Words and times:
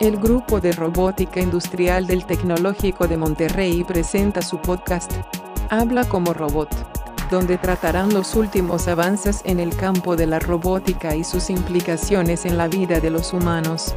El 0.00 0.16
grupo 0.16 0.62
de 0.62 0.72
robótica 0.72 1.40
industrial 1.40 2.06
del 2.06 2.24
Tecnológico 2.24 3.06
de 3.06 3.18
Monterrey 3.18 3.84
presenta 3.84 4.40
su 4.40 4.56
podcast 4.56 5.12
Habla 5.68 6.06
como 6.06 6.32
robot, 6.32 6.70
donde 7.30 7.58
tratarán 7.58 8.14
los 8.14 8.34
últimos 8.34 8.88
avances 8.88 9.42
en 9.44 9.60
el 9.60 9.76
campo 9.76 10.16
de 10.16 10.26
la 10.26 10.38
robótica 10.38 11.14
y 11.14 11.22
sus 11.22 11.50
implicaciones 11.50 12.46
en 12.46 12.56
la 12.56 12.66
vida 12.66 12.98
de 12.98 13.10
los 13.10 13.34
humanos. 13.34 13.94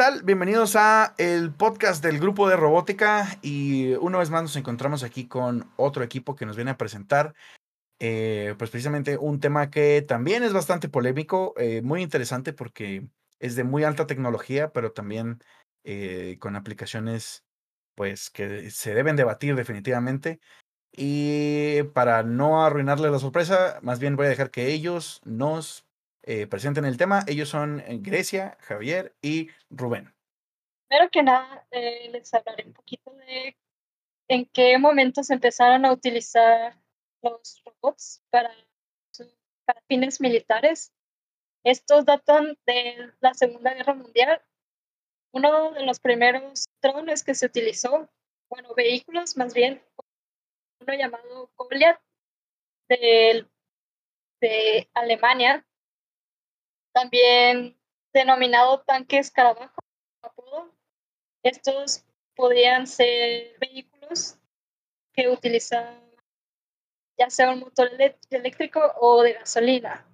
Tal? 0.00 0.22
Bienvenidos 0.22 0.76
a 0.76 1.14
el 1.18 1.52
podcast 1.52 2.02
del 2.02 2.18
grupo 2.18 2.48
de 2.48 2.56
robótica 2.56 3.36
y 3.42 3.92
una 3.96 4.16
vez 4.16 4.30
más 4.30 4.40
nos 4.40 4.56
encontramos 4.56 5.02
aquí 5.02 5.28
con 5.28 5.70
otro 5.76 6.02
equipo 6.02 6.34
que 6.34 6.46
nos 6.46 6.56
viene 6.56 6.70
a 6.70 6.78
presentar 6.78 7.34
eh, 7.98 8.54
pues 8.56 8.70
precisamente 8.70 9.18
un 9.18 9.40
tema 9.40 9.68
que 9.68 10.00
también 10.00 10.42
es 10.42 10.54
bastante 10.54 10.88
polémico, 10.88 11.52
eh, 11.58 11.82
muy 11.82 12.00
interesante 12.00 12.54
porque 12.54 13.08
es 13.40 13.56
de 13.56 13.64
muy 13.64 13.84
alta 13.84 14.06
tecnología, 14.06 14.72
pero 14.72 14.92
también 14.92 15.40
eh, 15.84 16.38
con 16.40 16.56
aplicaciones 16.56 17.44
pues 17.94 18.30
que 18.30 18.70
se 18.70 18.94
deben 18.94 19.16
debatir 19.16 19.54
definitivamente. 19.54 20.40
Y 20.92 21.82
para 21.92 22.22
no 22.22 22.64
arruinarle 22.64 23.10
la 23.10 23.18
sorpresa, 23.18 23.80
más 23.82 23.98
bien 23.98 24.16
voy 24.16 24.24
a 24.24 24.30
dejar 24.30 24.50
que 24.50 24.68
ellos 24.68 25.20
nos 25.26 25.89
eh, 26.32 26.46
presenten 26.46 26.84
el 26.84 26.96
tema. 26.96 27.24
Ellos 27.26 27.48
son 27.48 27.80
eh, 27.80 27.98
Grecia, 28.00 28.56
Javier 28.60 29.16
y 29.20 29.50
Rubén. 29.68 30.14
Primero 30.86 31.10
que 31.10 31.24
nada, 31.24 31.66
eh, 31.72 32.08
les 32.12 32.32
hablaré 32.32 32.66
un 32.66 32.72
poquito 32.72 33.10
de 33.14 33.56
en 34.28 34.46
qué 34.46 34.78
momentos 34.78 35.28
empezaron 35.30 35.84
a 35.84 35.92
utilizar 35.92 36.80
los 37.20 37.60
robots 37.64 38.22
para, 38.30 38.54
para 39.64 39.82
fines 39.88 40.20
militares. 40.20 40.92
Estos 41.64 42.04
datan 42.04 42.56
de 42.64 43.12
la 43.18 43.34
Segunda 43.34 43.74
Guerra 43.74 43.94
Mundial. 43.94 44.40
Uno 45.32 45.72
de 45.72 45.84
los 45.84 45.98
primeros 45.98 46.66
drones 46.80 47.24
que 47.24 47.34
se 47.34 47.46
utilizó, 47.46 48.08
bueno, 48.48 48.72
vehículos 48.76 49.36
más 49.36 49.52
bien, 49.52 49.82
uno 50.78 50.94
llamado 50.94 51.50
Goliath 51.56 52.00
de, 52.88 53.48
de 54.40 54.88
Alemania, 54.94 55.66
también 56.92 57.76
denominado 58.12 58.80
tanque 58.82 59.18
escarabajo. 59.18 59.80
Estos 61.42 62.04
podrían 62.34 62.86
ser 62.86 63.56
vehículos 63.58 64.36
que 65.12 65.28
utilizan 65.28 66.10
ya 67.18 67.28
sea 67.28 67.50
un 67.50 67.60
motor 67.60 67.90
eléctrico 68.30 68.80
o 68.98 69.22
de 69.22 69.34
gasolina. 69.34 70.06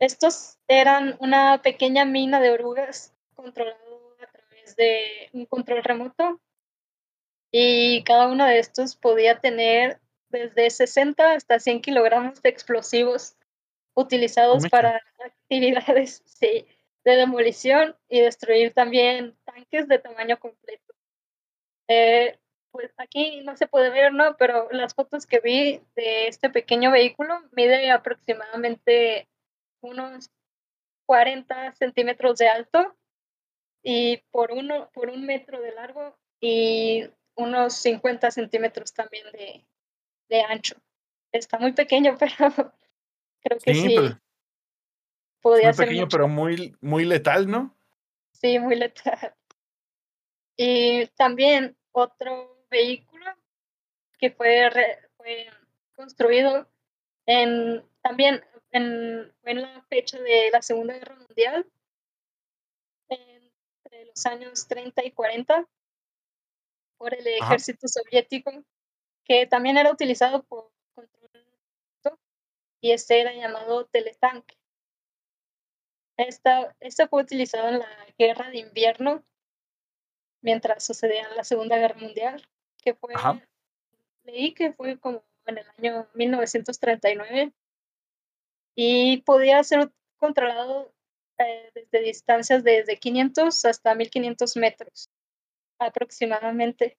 Estos 0.00 0.58
eran 0.66 1.16
una 1.20 1.62
pequeña 1.62 2.04
mina 2.04 2.40
de 2.40 2.50
orugas 2.50 3.14
controlado 3.34 4.16
a 4.20 4.26
través 4.26 4.74
de 4.74 5.30
un 5.32 5.46
control 5.46 5.84
remoto 5.84 6.40
y 7.52 8.02
cada 8.02 8.26
uno 8.28 8.44
de 8.46 8.58
estos 8.58 8.96
podía 8.96 9.38
tener 9.38 10.00
desde 10.30 10.70
60 10.70 11.32
hasta 11.32 11.60
100 11.60 11.82
kilogramos 11.82 12.42
de 12.42 12.48
explosivos 12.48 13.36
utilizados 13.94 14.68
para 14.68 15.02
actividades 15.24 16.22
sí, 16.26 16.66
de 17.04 17.16
demolición 17.16 17.96
y 18.08 18.20
destruir 18.20 18.72
también 18.72 19.36
tanques 19.44 19.88
de 19.88 19.98
tamaño 19.98 20.38
completo. 20.38 20.94
Eh, 21.88 22.38
pues 22.70 22.92
aquí 22.98 23.40
no 23.42 23.56
se 23.56 23.66
puede 23.66 23.90
ver, 23.90 24.12
¿no? 24.12 24.36
Pero 24.36 24.68
las 24.70 24.94
fotos 24.94 25.26
que 25.26 25.40
vi 25.40 25.80
de 25.96 26.28
este 26.28 26.50
pequeño 26.50 26.92
vehículo 26.92 27.40
mide 27.52 27.90
aproximadamente 27.90 29.28
unos 29.80 30.30
40 31.06 31.72
centímetros 31.72 32.38
de 32.38 32.48
alto 32.48 32.96
y 33.82 34.18
por, 34.30 34.52
uno, 34.52 34.90
por 34.92 35.10
un 35.10 35.26
metro 35.26 35.60
de 35.60 35.72
largo 35.72 36.16
y 36.40 37.08
unos 37.34 37.74
50 37.74 38.30
centímetros 38.30 38.92
también 38.92 39.24
de, 39.32 39.66
de 40.28 40.42
ancho. 40.42 40.76
Está 41.32 41.58
muy 41.58 41.72
pequeño, 41.72 42.16
pero 42.20 42.72
Creo 43.42 43.58
que 43.58 43.74
sí. 43.74 43.80
sí. 43.80 43.96
Podía 45.40 45.68
muy 45.68 45.74
ser 45.74 45.88
pequeño, 45.88 46.08
pero 46.08 46.28
muy, 46.28 46.76
muy 46.80 47.04
letal, 47.04 47.48
¿no? 47.48 47.76
Sí, 48.32 48.58
muy 48.58 48.76
letal. 48.76 49.34
Y 50.62 51.06
también 51.16 51.74
otro 51.90 52.66
vehículo 52.70 53.24
que 54.18 54.30
fue, 54.30 54.68
fue 55.16 55.48
construido 55.94 56.68
en, 57.24 57.82
también 58.02 58.44
en, 58.72 59.32
en, 59.44 59.62
la 59.62 59.82
fecha 59.88 60.18
de 60.18 60.50
la 60.52 60.60
Segunda 60.60 60.98
Guerra 60.98 61.14
Mundial, 61.14 61.66
entre 63.08 64.04
los 64.04 64.26
años 64.26 64.68
30 64.68 65.02
y 65.06 65.12
40, 65.12 65.66
por 66.98 67.14
el 67.14 67.26
ejército 67.26 67.88
soviético, 67.88 68.52
que 69.24 69.46
también 69.46 69.78
era 69.78 69.90
utilizado 69.90 70.42
por 70.42 70.70
y 72.80 72.92
este 72.92 73.20
era 73.20 73.32
llamado 73.32 73.86
teletanque. 73.86 74.56
Esta, 76.16 76.76
este 76.80 77.08
fue 77.08 77.22
utilizado 77.22 77.68
en 77.68 77.78
la 77.78 77.88
guerra 78.18 78.50
de 78.50 78.58
invierno 78.58 79.24
mientras 80.42 80.84
sucedía 80.84 81.28
la 81.34 81.44
Segunda 81.44 81.76
Guerra 81.76 81.98
Mundial, 81.98 82.46
que 82.82 82.94
fue, 82.94 83.14
leí 84.24 84.54
que 84.54 84.72
fue 84.72 84.98
como 84.98 85.22
en 85.46 85.58
el 85.58 85.66
año 85.78 86.08
1939 86.14 87.52
y 88.74 89.18
podía 89.22 89.62
ser 89.64 89.90
controlado 90.16 90.92
eh, 91.38 91.70
desde 91.74 92.00
distancias 92.00 92.64
de 92.64 92.78
desde 92.78 92.98
500 92.98 93.64
hasta 93.64 93.94
1500 93.94 94.56
metros 94.56 95.10
aproximadamente. 95.78 96.98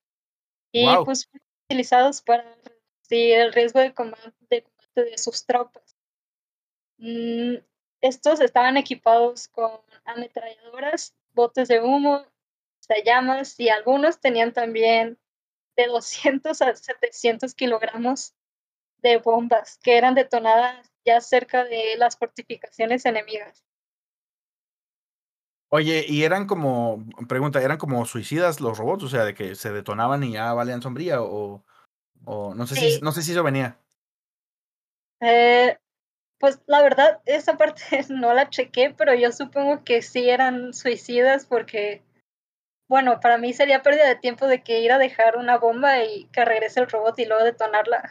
Y 0.72 0.86
pues 1.04 1.28
utilizados 1.68 2.22
para 2.22 2.42
reducir 2.64 3.38
el 3.38 3.52
riesgo 3.52 3.80
de, 3.80 3.92
de 4.48 4.64
de 4.94 5.16
sus 5.18 5.44
tropas. 5.46 5.96
Mm, 6.98 7.56
estos 8.00 8.40
estaban 8.40 8.76
equipados 8.76 9.48
con 9.48 9.70
ametralladoras, 10.04 11.14
botes 11.32 11.68
de 11.68 11.80
humo, 11.80 12.24
llamas 13.04 13.58
y 13.58 13.68
algunos 13.68 14.20
tenían 14.20 14.52
también 14.52 15.18
de 15.76 15.86
200 15.86 16.60
a 16.62 16.74
700 16.74 17.54
kilogramos 17.54 18.34
de 18.98 19.18
bombas 19.18 19.78
que 19.82 19.96
eran 19.96 20.14
detonadas 20.14 20.90
ya 21.04 21.20
cerca 21.20 21.64
de 21.64 21.96
las 21.96 22.16
fortificaciones 22.16 23.04
enemigas. 23.04 23.64
Oye, 25.68 26.04
y 26.06 26.24
eran 26.24 26.46
como, 26.46 27.04
pregunta, 27.28 27.62
¿eran 27.62 27.78
como 27.78 28.04
suicidas 28.04 28.60
los 28.60 28.76
robots? 28.76 29.04
O 29.04 29.08
sea, 29.08 29.24
de 29.24 29.34
que 29.34 29.54
se 29.54 29.72
detonaban 29.72 30.22
y 30.22 30.32
ya 30.32 30.52
valían 30.52 30.82
sombría 30.82 31.22
o, 31.22 31.64
o 32.24 32.54
no 32.54 32.66
sé 32.66 32.76
si 32.76 33.00
no 33.00 33.10
sé 33.10 33.22
si 33.22 33.32
eso 33.32 33.42
venía. 33.42 33.81
Eh, 35.22 35.78
pues 36.38 36.60
la 36.66 36.82
verdad, 36.82 37.20
esa 37.24 37.56
parte 37.56 37.82
no 38.10 38.34
la 38.34 38.50
chequé, 38.50 38.92
pero 38.98 39.14
yo 39.14 39.30
supongo 39.30 39.84
que 39.84 40.02
sí 40.02 40.28
eran 40.28 40.74
suicidas 40.74 41.46
porque, 41.46 42.02
bueno, 42.88 43.20
para 43.20 43.38
mí 43.38 43.52
sería 43.52 43.82
pérdida 43.82 44.08
de 44.08 44.16
tiempo 44.16 44.48
de 44.48 44.62
que 44.62 44.80
ir 44.80 44.90
a 44.90 44.98
dejar 44.98 45.36
una 45.36 45.56
bomba 45.56 46.02
y 46.02 46.26
que 46.32 46.44
regrese 46.44 46.80
el 46.80 46.88
robot 46.88 47.16
y 47.20 47.26
luego 47.26 47.44
detonarla. 47.44 48.10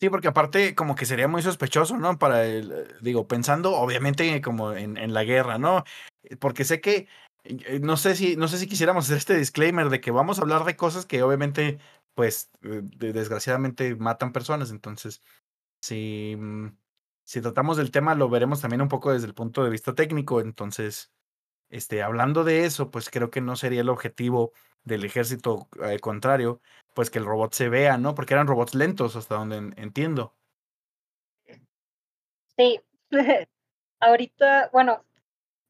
Sí, 0.00 0.08
porque 0.08 0.28
aparte 0.28 0.74
como 0.76 0.94
que 0.94 1.06
sería 1.06 1.28
muy 1.28 1.42
sospechoso, 1.42 1.96
¿no? 1.96 2.18
Para 2.18 2.44
el, 2.44 2.88
digo, 3.00 3.26
pensando 3.26 3.74
obviamente 3.76 4.40
como 4.40 4.72
en, 4.72 4.96
en 4.96 5.12
la 5.12 5.24
guerra, 5.24 5.58
¿no? 5.58 5.84
Porque 6.38 6.64
sé 6.64 6.80
que, 6.80 7.08
eh, 7.44 7.80
no 7.80 7.96
sé 7.96 8.14
si, 8.14 8.36
no 8.36 8.46
sé 8.46 8.58
si 8.58 8.68
quisiéramos 8.68 9.04
hacer 9.04 9.16
este 9.16 9.36
disclaimer 9.36 9.90
de 9.90 10.00
que 10.00 10.12
vamos 10.12 10.38
a 10.38 10.42
hablar 10.42 10.64
de 10.64 10.76
cosas 10.76 11.06
que 11.06 11.22
obviamente, 11.22 11.78
pues, 12.14 12.50
eh, 12.62 12.82
desgraciadamente 12.82 13.96
matan 13.96 14.32
personas, 14.32 14.70
entonces 14.70 15.22
si, 15.82 16.36
mm, 16.38 16.76
si 17.24 17.40
tratamos 17.42 17.76
del 17.76 17.90
tema, 17.90 18.14
lo 18.14 18.28
veremos 18.28 18.60
también 18.60 18.82
un 18.82 18.88
poco 18.88 19.12
desde 19.12 19.26
el 19.26 19.34
punto 19.34 19.64
de 19.64 19.70
vista 19.70 19.94
técnico. 19.94 20.40
Entonces, 20.40 21.12
este, 21.68 22.02
hablando 22.02 22.44
de 22.44 22.64
eso, 22.64 22.90
pues 22.90 23.10
creo 23.10 23.30
que 23.30 23.40
no 23.40 23.56
sería 23.56 23.80
el 23.80 23.88
objetivo 23.88 24.52
del 24.84 25.04
ejército 25.04 25.68
al 25.80 26.00
contrario, 26.00 26.60
pues 26.94 27.10
que 27.10 27.18
el 27.18 27.26
robot 27.26 27.52
se 27.52 27.68
vea, 27.68 27.98
¿no? 27.98 28.14
Porque 28.14 28.34
eran 28.34 28.46
robots 28.46 28.74
lentos, 28.74 29.16
hasta 29.16 29.36
donde 29.36 29.56
entiendo. 29.76 30.34
Sí, 32.56 32.80
ahorita, 34.00 34.70
bueno, 34.72 35.04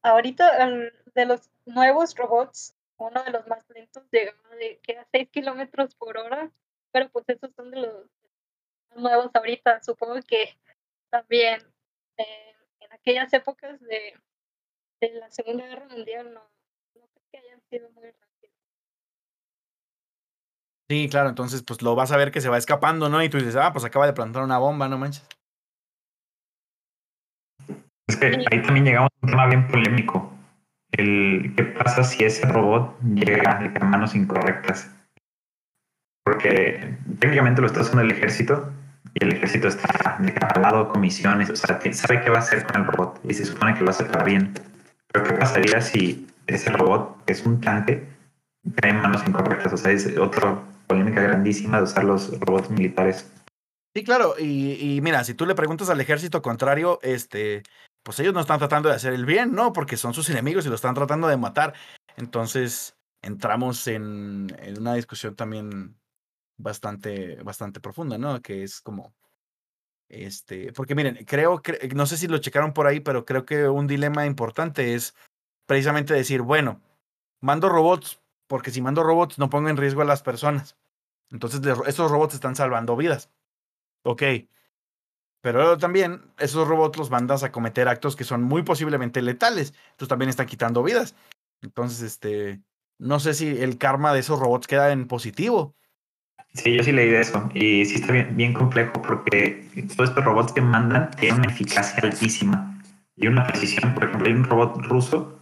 ahorita 0.01 0.67
de 1.15 1.25
los 1.25 1.49
nuevos 1.65 2.15
robots, 2.15 2.75
uno 2.97 3.23
de 3.23 3.31
los 3.31 3.47
más 3.47 3.65
lentos 3.69 4.03
llegaba 4.11 4.55
de 4.59 4.79
que 4.83 4.97
a 4.97 5.07
6 5.11 5.29
kilómetros 5.29 5.95
por 5.95 6.17
hora, 6.17 6.51
pero 6.91 7.09
pues 7.09 7.25
esos 7.29 7.51
son 7.55 7.71
de 7.71 7.77
los 7.81 8.09
nuevos 8.95 9.29
ahorita. 9.33 9.81
Supongo 9.83 10.19
que 10.27 10.57
también 11.09 11.61
en 12.17 12.93
aquellas 12.93 13.31
épocas 13.33 13.79
de, 13.81 14.13
de 15.01 15.13
la 15.19 15.29
Segunda 15.31 15.65
Guerra 15.65 15.85
Mundial, 15.85 16.33
no, 16.33 16.41
no 16.95 17.07
creo 17.07 17.25
que 17.31 17.37
hayan 17.37 17.61
sido 17.69 17.89
muy 17.91 18.05
rápidos. 18.05 18.55
Sí, 20.89 21.07
claro, 21.09 21.29
entonces 21.29 21.63
pues 21.63 21.81
lo 21.81 21.95
vas 21.95 22.11
a 22.11 22.17
ver 22.17 22.31
que 22.31 22.41
se 22.41 22.49
va 22.49 22.57
escapando, 22.57 23.09
¿no? 23.09 23.23
Y 23.23 23.29
tú 23.29 23.37
dices, 23.37 23.55
ah, 23.55 23.71
pues 23.71 23.85
acaba 23.85 24.05
de 24.05 24.13
plantar 24.13 24.43
una 24.43 24.57
bomba, 24.57 24.87
no 24.87 24.97
manches. 24.97 25.27
Es 28.07 28.17
que 28.17 28.45
ahí 28.51 28.61
también 28.61 28.85
llegamos 28.85 29.09
a 29.09 29.25
un 29.25 29.29
tema 29.31 29.47
bien 29.47 29.67
polémico. 29.67 30.31
El, 30.91 31.53
¿Qué 31.55 31.63
pasa 31.63 32.03
si 32.03 32.23
ese 32.23 32.45
robot 32.47 32.99
llega 33.01 33.57
a 33.57 33.83
manos 33.85 34.13
incorrectas? 34.13 34.93
Porque 36.23 36.97
técnicamente 37.19 37.61
lo 37.61 37.67
está 37.67 37.81
haciendo 37.81 38.03
el 38.03 38.11
ejército 38.11 38.71
y 39.13 39.23
el 39.23 39.33
ejército 39.33 39.67
está 39.67 40.17
lado 40.59 40.89
comisiones, 40.89 41.49
o 41.49 41.55
sea, 41.55 41.79
sabe 41.93 42.21
qué 42.21 42.29
va 42.29 42.37
a 42.37 42.39
hacer 42.39 42.65
con 42.65 42.81
el 42.81 42.87
robot 42.87 43.19
y 43.27 43.33
se 43.33 43.45
supone 43.45 43.73
que 43.75 43.83
lo 43.83 43.91
hacer 43.91 44.07
para 44.07 44.23
bien. 44.23 44.53
Pero 45.07 45.25
¿qué 45.25 45.33
pasaría 45.33 45.81
si 45.81 46.27
ese 46.47 46.71
robot, 46.71 47.23
que 47.25 47.33
es 47.33 47.45
un 47.45 47.61
tanque, 47.61 48.07
cae 48.75 48.91
en 48.91 49.01
manos 49.01 49.21
incorrectas? 49.27 49.73
O 49.73 49.77
sea, 49.77 49.91
es 49.91 50.17
otra 50.17 50.59
polémica 50.87 51.21
grandísima 51.21 51.77
de 51.77 51.83
usar 51.83 52.03
los 52.03 52.39
robots 52.39 52.69
militares. 52.69 53.31
Sí, 53.95 54.03
claro, 54.03 54.35
y, 54.39 54.95
y 54.95 55.01
mira, 55.01 55.23
si 55.23 55.35
tú 55.35 55.45
le 55.45 55.53
preguntas 55.53 55.89
al 55.89 56.01
ejército 56.01 56.41
contrario, 56.41 56.99
este, 57.03 57.61
pues 58.01 58.19
ellos 58.19 58.33
no 58.33 58.39
están 58.39 58.57
tratando 58.57 58.89
de 58.89 58.95
hacer 58.95 59.13
el 59.13 59.25
bien, 59.25 59.53
¿no? 59.53 59.71
Porque 59.71 59.97
son 59.97 60.15
sus 60.15 60.29
enemigos 60.29 60.65
y 60.65 60.69
lo 60.69 60.75
están 60.75 60.95
tratando 60.95 61.27
de 61.27 61.37
matar. 61.37 61.73
Entonces 62.17 62.95
entramos 63.21 63.85
en, 63.87 64.47
en 64.59 64.79
una 64.79 64.95
discusión 64.95 65.35
también 65.35 65.95
bastante, 66.57 67.41
bastante 67.43 67.79
profunda, 67.79 68.17
¿no? 68.17 68.41
Que 68.41 68.63
es 68.63 68.81
como, 68.81 69.13
este, 70.09 70.73
porque 70.73 70.95
miren, 70.95 71.25
creo 71.25 71.61
que, 71.61 71.89
no 71.95 72.05
sé 72.05 72.17
si 72.17 72.27
lo 72.27 72.37
checaron 72.39 72.73
por 72.73 72.87
ahí, 72.87 72.99
pero 72.99 73.25
creo 73.25 73.45
que 73.45 73.67
un 73.67 73.87
dilema 73.87 74.25
importante 74.25 74.93
es 74.95 75.15
precisamente 75.65 76.13
decir, 76.13 76.41
bueno, 76.41 76.81
mando 77.41 77.69
robots, 77.69 78.21
porque 78.47 78.71
si 78.71 78.81
mando 78.81 79.03
robots 79.03 79.39
no 79.39 79.49
pongo 79.49 79.69
en 79.69 79.77
riesgo 79.77 80.01
a 80.01 80.05
las 80.05 80.23
personas. 80.23 80.77
Entonces, 81.31 81.61
esos 81.87 82.11
robots 82.11 82.35
están 82.35 82.55
salvando 82.55 82.95
vidas. 82.95 83.31
Ok, 84.03 84.23
pero 85.43 85.77
también 85.77 86.31
esos 86.39 86.65
robots 86.65 86.97
los 86.97 87.09
mandas 87.09 87.43
a 87.43 87.51
cometer 87.51 87.89
actos 87.89 88.15
que 88.15 88.23
son 88.23 88.43
muy 88.43 88.63
posiblemente 88.63 89.21
letales. 89.21 89.73
Entonces 89.91 90.07
también 90.07 90.29
están 90.29 90.45
quitando 90.47 90.81
vidas. 90.83 91.15
Entonces, 91.61 92.01
este, 92.01 92.61
no 92.97 93.19
sé 93.19 93.33
si 93.33 93.49
el 93.61 93.77
karma 93.77 94.13
de 94.13 94.21
esos 94.21 94.39
robots 94.39 94.67
queda 94.67 94.93
en 94.93 95.05
positivo. 95.05 95.75
Sí, 96.53 96.75
yo 96.75 96.83
sí 96.83 96.91
leí 96.91 97.09
de 97.09 97.21
eso. 97.21 97.49
Y 97.53 97.85
sí 97.85 97.95
está 97.95 98.13
bien, 98.13 98.35
bien 98.37 98.53
complejo 98.53 99.01
porque 99.01 99.69
todos 99.95 100.09
estos 100.09 100.23
robots 100.23 100.53
que 100.53 100.61
mandan 100.61 101.11
tienen 101.11 101.39
una 101.41 101.51
eficacia 101.51 102.03
altísima 102.03 102.79
y 103.15 103.27
una 103.27 103.45
precisión. 103.47 103.93
Por 103.93 104.05
ejemplo, 104.05 104.27
hay 104.27 104.33
un 104.33 104.43
robot 104.43 104.77
ruso 104.85 105.39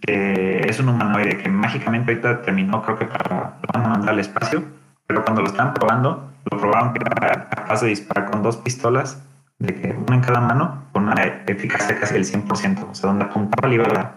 que 0.00 0.60
es 0.68 0.80
un 0.80 0.88
humanoide 0.88 1.38
que 1.38 1.48
mágicamente 1.48 2.12
ahorita 2.12 2.42
terminó, 2.42 2.82
creo 2.82 2.98
que 2.98 3.06
para 3.06 3.58
lo 3.62 3.68
van 3.72 3.86
a 3.86 3.88
mandar 3.88 4.10
al 4.10 4.20
espacio, 4.20 4.62
pero 5.06 5.24
cuando 5.24 5.42
lo 5.42 5.48
están 5.48 5.74
probando, 5.74 6.32
lo 6.50 6.58
probaron 6.58 6.92
que 6.92 7.00
era 7.00 7.48
capaz 7.48 7.82
de 7.82 7.88
disparar 7.88 8.30
con 8.30 8.42
dos 8.42 8.56
pistolas, 8.58 9.22
de 9.58 9.74
que 9.74 9.92
una 9.92 10.16
en 10.16 10.22
cada 10.22 10.40
mano, 10.40 10.84
con 10.92 11.04
una 11.04 11.22
eficacia 11.46 11.98
casi 11.98 12.14
del 12.14 12.24
100%, 12.24 12.90
o 12.90 12.94
sea, 12.94 13.08
donde 13.08 13.24
apuntaba 13.24 13.68
libertad. 13.68 14.10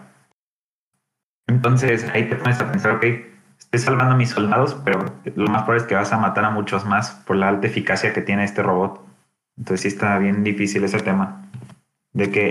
Entonces 1.46 2.08
ahí 2.12 2.28
te 2.28 2.36
pones 2.36 2.60
a 2.60 2.70
pensar, 2.70 2.96
ok, 2.96 3.04
estoy 3.70 3.80
salvando 3.80 4.14
a 4.14 4.18
mis 4.18 4.30
soldados, 4.30 4.76
pero 4.84 5.14
lo 5.36 5.46
más 5.46 5.62
probable 5.62 5.82
es 5.82 5.88
que 5.88 5.94
vas 5.94 6.12
a 6.12 6.18
matar 6.18 6.44
a 6.44 6.50
muchos 6.50 6.84
más 6.84 7.10
por 7.10 7.36
la 7.36 7.48
alta 7.48 7.68
eficacia 7.68 8.12
que 8.12 8.20
tiene 8.20 8.44
este 8.44 8.62
robot. 8.62 9.00
Entonces 9.56 9.82
sí 9.82 9.88
está 9.88 10.18
bien 10.18 10.42
difícil 10.42 10.82
ese 10.82 10.98
tema 10.98 11.48
de 12.12 12.30
que 12.30 12.50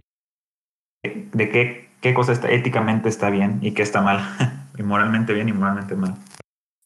de 1.04 1.50
qué, 1.50 1.89
qué 2.01 2.13
cosa 2.13 2.31
está, 2.31 2.50
éticamente 2.50 3.10
está 3.10 3.30
bien 3.30 3.60
y 3.62 3.74
qué 3.74 3.81
está 3.81 4.01
mal, 4.01 4.21
y 4.77 4.83
moralmente 4.83 5.33
bien 5.33 5.50
y 5.50 5.54
moralmente 5.54 5.95
mal. 5.95 6.16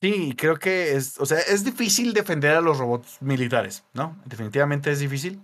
Sí, 0.02 0.34
creo 0.38 0.58
que 0.58 0.96
es, 0.96 1.20
o 1.20 1.26
sea, 1.26 1.40
es 1.40 1.64
difícil 1.64 2.14
defender 2.14 2.56
a 2.56 2.62
los 2.62 2.78
robots 2.78 3.22
militares, 3.22 3.86
¿no? 3.94 4.18
Definitivamente 4.26 4.92
es 4.92 5.00
difícil. 5.00 5.42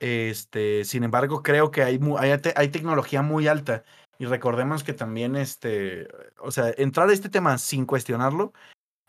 Este, 0.00 0.84
sin 0.84 1.04
embargo, 1.04 1.42
creo 1.42 1.70
que 1.70 1.82
hay, 1.82 2.00
hay, 2.18 2.40
hay 2.54 2.68
tecnología 2.68 3.22
muy 3.22 3.46
alta. 3.46 3.84
Y 4.18 4.26
recordemos 4.26 4.82
que 4.82 4.92
también, 4.92 5.36
este, 5.36 6.08
o 6.40 6.50
sea, 6.50 6.72
entrar 6.76 7.08
a 7.08 7.12
este 7.12 7.28
tema 7.28 7.56
sin 7.58 7.86
cuestionarlo 7.86 8.52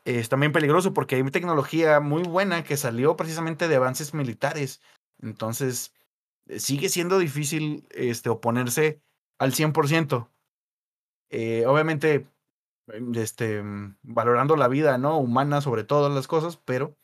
es 0.06 0.30
también 0.30 0.52
peligroso 0.52 0.94
porque 0.94 1.16
hay 1.16 1.24
tecnología 1.32 2.00
muy 2.00 2.24
buena 2.24 2.64
que 2.64 2.78
salió 2.78 3.16
precisamente 3.16 3.68
de 3.68 3.76
avances 3.76 4.14
militares. 4.14 4.82
Entonces, 5.22 5.94
sigue 6.58 6.90
siendo 6.90 7.20
difícil 7.20 7.88
este, 7.92 8.30
oponerse 8.30 9.02
al 9.40 9.54
100%. 9.54 10.30
Eh, 11.32 11.66
obviamente, 11.66 12.28
este, 13.16 13.62
mm, 13.64 13.98
valorando 14.04 14.56
la 14.56 14.68
vida 14.68 14.98
¿no? 14.98 15.18
humana 15.18 15.62
sobre 15.62 15.84
todas 15.84 16.14
las 16.14 16.28
cosas, 16.28 16.58
pero 16.58 16.96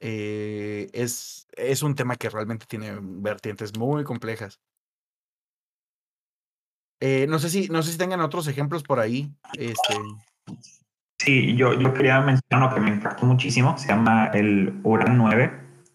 eh, 0.00 0.90
es, 0.92 1.48
es 1.52 1.82
un 1.82 1.94
tema 1.94 2.16
que 2.16 2.30
realmente 2.30 2.66
tiene 2.66 2.98
vertientes 3.00 3.76
muy 3.78 4.04
complejas. 4.04 4.60
Eh, 7.00 7.26
no 7.28 7.38
sé 7.38 7.50
si, 7.50 7.68
no 7.68 7.82
sé 7.82 7.92
si 7.92 7.98
tengan 7.98 8.20
otros 8.20 8.48
ejemplos 8.48 8.82
por 8.82 8.98
ahí. 8.98 9.30
Este... 9.54 9.94
Sí, 11.18 11.56
yo, 11.56 11.74
yo 11.74 11.92
quería 11.94 12.20
mencionar 12.20 12.68
uno 12.68 12.74
que 12.74 12.80
me 12.80 12.90
impactó 12.90 13.26
muchísimo. 13.26 13.76
Se 13.76 13.88
llama 13.88 14.26
el 14.34 14.80
Uran 14.82 15.16
9. 15.16 15.52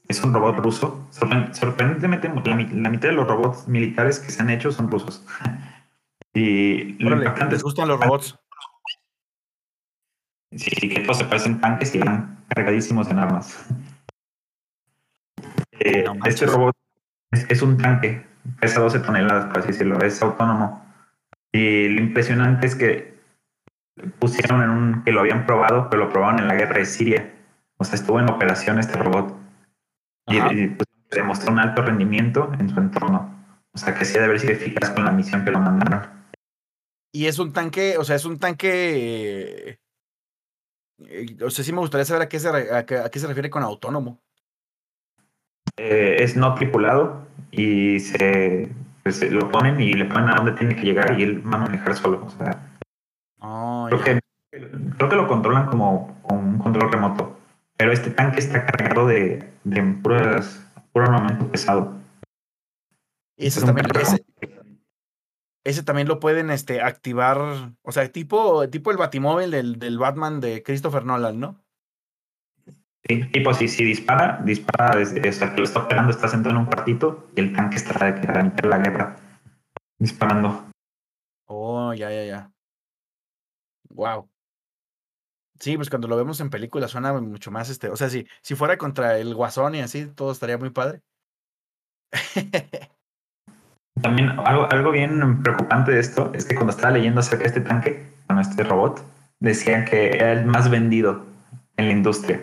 Es 0.07 0.23
un 0.23 0.33
robot 0.33 0.57
ruso. 0.57 1.07
Sorprendentemente, 1.11 2.29
la, 2.29 2.55
mitad 2.89 3.09
de 3.09 3.13
los 3.13 3.27
robots 3.27 3.67
militares 3.67 4.19
que 4.19 4.31
se 4.31 4.41
han 4.41 4.49
hecho 4.49 4.71
son 4.71 4.91
rusos. 4.91 5.25
Y 6.35 6.93
¿Les 6.93 7.61
gustan 7.61 7.87
los 7.87 7.99
robots? 7.99 8.35
Sí, 10.55 10.89
que 10.89 11.01
todos 11.01 11.19
se 11.19 11.25
parecen 11.25 11.61
tanques 11.61 11.93
y 11.93 11.99
van 11.99 12.43
cargadísimos 12.47 13.07
en 13.09 13.19
armas. 13.19 13.65
Eh, 15.79 16.05
este 16.25 16.45
robot 16.45 16.75
es, 17.31 17.61
un 17.61 17.77
tanque, 17.77 18.25
pesa 18.59 18.79
12 18.79 18.99
toneladas, 18.99 19.45
por 19.45 19.59
así 19.59 19.69
decirlo, 19.69 19.99
es 20.01 20.21
autónomo. 20.21 20.82
Y 21.53 21.87
lo 21.87 22.01
impresionante 22.01 22.67
es 22.67 22.75
que 22.75 23.13
pusieron 24.19 24.61
en 24.61 24.69
un 24.69 25.03
que 25.03 25.11
lo 25.13 25.21
habían 25.21 25.45
probado, 25.45 25.89
pero 25.89 26.05
lo 26.05 26.11
probaron 26.11 26.39
en 26.39 26.49
la 26.49 26.55
guerra 26.55 26.79
de 26.79 26.85
Siria. 26.85 27.33
O 27.77 27.85
sea, 27.85 27.95
estuvo 27.95 28.19
en 28.19 28.29
operación 28.29 28.79
este 28.79 28.97
robot. 28.97 29.37
Y, 30.27 30.67
pues, 30.67 30.87
demostró 31.11 31.53
un 31.53 31.59
alto 31.59 31.83
rendimiento 31.83 32.51
en 32.59 32.69
su 32.69 32.79
entorno. 32.79 33.31
O 33.71 33.77
sea, 33.77 33.93
que 33.93 34.03
sí 34.03 34.19
debe 34.19 34.37
ser 34.39 34.51
eficaz 34.51 34.89
con 34.89 35.05
la 35.05 35.11
misión 35.11 35.45
que 35.45 35.51
lo 35.51 35.59
mandaron. 35.59 36.09
Y 37.13 37.27
es 37.27 37.39
un 37.39 37.53
tanque, 37.53 37.97
o 37.97 38.03
sea, 38.03 38.15
es 38.15 38.25
un 38.25 38.39
tanque 38.39 39.77
eh, 41.09 41.37
o 41.43 41.49
sea, 41.49 41.63
sí 41.63 41.71
me 41.71 41.79
gustaría 41.79 42.05
saber 42.05 42.23
a 42.23 42.29
qué 42.29 42.39
se, 42.39 42.49
a 42.49 42.85
qué, 42.85 43.19
se 43.19 43.27
refiere 43.27 43.49
con 43.49 43.63
autónomo. 43.63 44.21
Eh, 45.77 46.17
es 46.19 46.35
no 46.35 46.53
tripulado 46.53 47.25
y 47.51 47.99
se 47.99 48.69
pues, 49.03 49.31
lo 49.31 49.51
ponen 49.51 49.79
y 49.79 49.93
le 49.93 50.05
ponen 50.05 50.29
a 50.29 50.35
dónde 50.35 50.53
tiene 50.53 50.75
que 50.75 50.83
llegar 50.83 51.19
y 51.19 51.23
él 51.23 51.45
va 51.45 51.57
a 51.57 51.61
manejar 51.61 51.95
solo. 51.95 52.25
O 52.25 52.29
sea, 52.29 52.79
oh, 53.39 53.87
creo, 53.89 54.01
que, 54.01 54.19
creo 54.97 55.09
que 55.09 55.15
lo 55.15 55.27
controlan 55.27 55.67
como 55.67 56.21
con 56.23 56.37
un 56.37 56.57
control 56.57 56.91
remoto. 56.91 57.37
Pero 57.75 57.91
este 57.91 58.11
tanque 58.11 58.39
está 58.39 58.65
cargado 58.65 59.07
de, 59.07 59.51
de 59.63 59.83
puras, 60.01 60.65
puro 60.91 61.05
armamento 61.05 61.47
pesado. 61.47 61.93
Y 63.35 63.47
eso 63.47 63.65
también, 63.65 63.87
ese, 63.99 64.23
ese 65.63 65.83
también 65.83 66.07
lo 66.07 66.19
pueden 66.19 66.49
este, 66.49 66.81
activar, 66.81 67.73
o 67.81 67.91
sea, 67.91 68.09
tipo, 68.11 68.69
tipo 68.69 68.91
el 68.91 68.97
batimóvil 68.97 69.51
del, 69.51 69.79
del 69.79 69.97
Batman 69.97 70.39
de 70.39 70.61
Christopher 70.61 71.03
Nolan, 71.03 71.39
¿no? 71.39 71.62
Sí, 73.07 73.25
tipo, 73.31 73.53
si, 73.53 73.67
si 73.67 73.83
dispara, 73.83 74.41
dispara 74.45 74.95
desde, 74.95 75.27
o 75.27 75.33
sea, 75.33 75.51
que 75.51 75.57
lo 75.57 75.63
está 75.65 75.81
operando, 75.81 76.11
está 76.11 76.29
sentado 76.29 76.55
en 76.55 76.61
un 76.61 76.65
cuartito 76.67 77.29
y 77.35 77.41
el 77.41 77.53
tanque 77.53 77.75
está 77.75 78.11
de 78.11 78.67
la 78.67 78.77
guerra 78.77 79.17
disparando. 79.99 80.69
Oh, 81.47 81.93
ya, 81.93 82.09
ya, 82.11 82.23
ya. 82.23 82.51
Wow. 83.89 84.29
Sí, 85.59 85.75
pues 85.77 85.89
cuando 85.89 86.07
lo 86.07 86.17
vemos 86.17 86.39
en 86.41 86.49
película 86.49 86.87
suena 86.87 87.13
mucho 87.13 87.51
más 87.51 87.69
este, 87.69 87.89
o 87.89 87.95
sea, 87.95 88.09
si, 88.09 88.27
si 88.41 88.55
fuera 88.55 88.77
contra 88.77 89.17
el 89.17 89.35
Guasón 89.35 89.75
y 89.75 89.81
así, 89.81 90.07
todo 90.07 90.31
estaría 90.31 90.57
muy 90.57 90.71
padre. 90.71 91.01
También 94.01 94.29
algo, 94.39 94.69
algo 94.71 94.91
bien 94.91 95.43
preocupante 95.43 95.91
de 95.91 95.99
esto 95.99 96.31
es 96.33 96.45
que 96.45 96.55
cuando 96.55 96.71
estaba 96.71 96.93
leyendo 96.93 97.19
acerca 97.19 97.43
de 97.43 97.49
este 97.49 97.61
tanque, 97.61 98.11
con 98.27 98.39
este 98.39 98.63
robot, 98.63 99.03
decían 99.39 99.85
que 99.85 100.15
era 100.17 100.33
el 100.33 100.45
más 100.45 100.69
vendido 100.69 101.25
en 101.77 101.87
la 101.87 101.91
industria. 101.91 102.41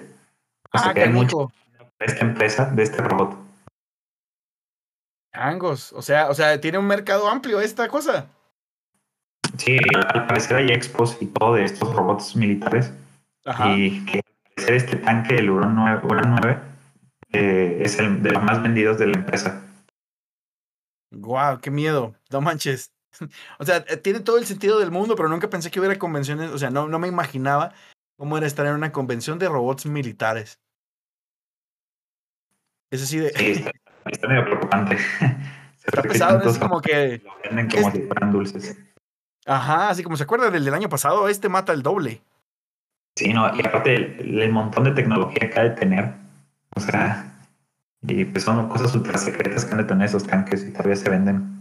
Ah, 0.72 0.92
que 0.94 1.02
hay 1.02 1.08
mucho 1.08 1.52
de 1.98 2.06
esta 2.06 2.24
empresa, 2.24 2.66
de 2.66 2.82
este 2.82 3.02
robot. 3.02 3.36
Angos, 5.32 5.92
o 5.92 6.02
sea, 6.02 6.28
o 6.28 6.34
sea, 6.34 6.60
tiene 6.60 6.78
un 6.78 6.86
mercado 6.86 7.28
amplio 7.28 7.60
esta 7.60 7.88
cosa. 7.88 8.26
Sí, 9.56 9.78
al 10.14 10.26
parecer 10.26 10.56
hay 10.56 10.68
expos 10.68 11.16
y 11.20 11.26
todo 11.26 11.54
de 11.54 11.64
estos 11.64 11.94
robots 11.94 12.34
militares. 12.34 12.92
Y 13.64 14.04
que 14.06 14.18
al 14.18 14.54
parecer 14.54 14.74
este 14.74 14.96
tanque, 14.96 15.36
el 15.36 15.50
Uran 15.50 15.74
9, 15.74 16.00
Uran 16.04 16.36
9 16.40 16.58
eh, 17.32 17.78
es 17.82 17.98
el 17.98 18.22
de 18.22 18.30
los 18.30 18.42
más 18.42 18.62
vendidos 18.62 18.98
de 18.98 19.06
la 19.08 19.18
empresa. 19.18 19.62
Guau, 21.10 21.60
qué 21.60 21.70
miedo. 21.70 22.14
No 22.30 22.40
manches. 22.40 22.92
o 23.58 23.64
sea, 23.64 23.84
eh, 23.88 23.96
tiene 23.96 24.20
todo 24.20 24.38
el 24.38 24.46
sentido 24.46 24.78
del 24.78 24.90
mundo, 24.90 25.16
pero 25.16 25.28
nunca 25.28 25.50
pensé 25.50 25.70
que 25.70 25.80
hubiera 25.80 25.98
convenciones, 25.98 26.50
o 26.50 26.58
sea, 26.58 26.70
no, 26.70 26.88
no 26.88 26.98
me 26.98 27.08
imaginaba 27.08 27.72
cómo 28.20 28.36
era 28.36 28.46
estar 28.46 28.66
en 28.66 28.74
una 28.74 28.92
convención 28.92 29.38
de 29.38 29.48
robots 29.48 29.86
militares. 29.86 30.60
Es 32.90 33.02
así 33.02 33.16
de... 33.16 33.30
Sí, 33.30 33.64
está, 34.04 34.28
medio 34.28 34.44
preocupante. 34.44 34.98
está 35.86 36.02
pesado, 36.02 36.50
es 36.50 36.58
como 36.58 36.82
que... 36.82 37.22
Lo 37.24 37.32
venden 37.42 37.70
como 37.70 37.88
este 37.88 38.02
si 38.02 38.06
fueran 38.06 38.30
dulces. 38.30 38.78
Ajá, 39.46 39.88
así 39.88 40.02
como 40.02 40.18
se 40.18 40.24
acuerda 40.24 40.50
del 40.50 40.66
del 40.66 40.74
año 40.74 40.90
pasado, 40.90 41.30
este 41.30 41.48
mata 41.48 41.72
el 41.72 41.82
doble. 41.82 42.20
Sí, 43.16 43.32
no, 43.32 43.56
y 43.56 43.66
aparte 43.66 43.94
el, 43.94 44.38
el 44.38 44.52
montón 44.52 44.84
de 44.84 44.90
tecnología 44.90 45.48
que 45.48 45.58
ha 45.58 45.62
de 45.62 45.70
tener. 45.70 46.12
O 46.76 46.80
sea, 46.80 47.40
y 48.02 48.26
pues 48.26 48.44
son 48.44 48.68
cosas 48.68 48.94
ultra 48.94 49.16
secretas 49.16 49.64
que 49.64 49.72
han 49.72 49.78
de 49.78 49.84
tener 49.84 50.06
esos 50.06 50.26
tanques 50.26 50.62
y 50.66 50.72
todavía 50.72 50.96
se 50.96 51.08
venden. 51.08 51.59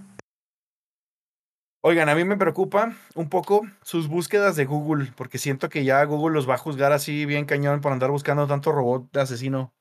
Oigan, 1.82 2.10
a 2.10 2.16
mí 2.16 2.26
me 2.26 2.36
preocupa 2.36 2.94
un 3.16 3.30
poco 3.30 3.62
sus 3.84 4.10
búsquedas 4.10 4.58
de 4.58 4.66
Google, 4.66 5.14
porque 5.16 5.38
siento 5.38 5.70
que 5.70 5.86
ya 5.86 6.04
Google 6.04 6.34
los 6.34 6.50
va 6.50 6.56
a 6.56 6.58
juzgar 6.58 6.92
así 6.92 7.26
bien 7.26 7.46
cañón 7.46 7.80
por 7.80 7.94
andar 7.94 8.12
buscando 8.12 8.48
tanto 8.48 8.74
robot 8.74 9.10
de 9.14 9.22
asesino. 9.22 9.74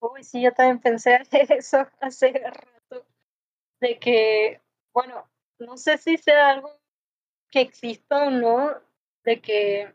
Uy, 0.00 0.22
sí, 0.22 0.42
yo 0.42 0.52
también 0.52 0.78
pensé 0.78 1.18
eso 1.48 1.86
hace 2.00 2.32
rato. 2.32 3.06
De 3.80 3.98
que, 3.98 4.60
bueno, 4.92 5.30
no 5.58 5.78
sé 5.78 5.96
si 5.96 6.18
sea 6.18 6.50
algo 6.50 6.78
que 7.50 7.62
exista 7.62 8.26
o 8.26 8.30
no, 8.30 8.74
de 9.24 9.40
que 9.40 9.94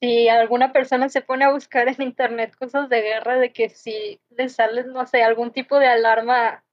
si 0.00 0.28
alguna 0.28 0.72
persona 0.72 1.08
se 1.08 1.22
pone 1.22 1.44
a 1.44 1.52
buscar 1.52 1.86
en 1.86 2.02
internet 2.02 2.56
cosas 2.56 2.88
de 2.88 3.02
guerra, 3.02 3.38
de 3.38 3.52
que 3.52 3.68
si 3.68 4.20
le 4.30 4.48
sale, 4.48 4.82
no 4.82 5.06
sé, 5.06 5.22
algún 5.22 5.52
tipo 5.52 5.78
de 5.78 5.86
alarma 5.86 6.64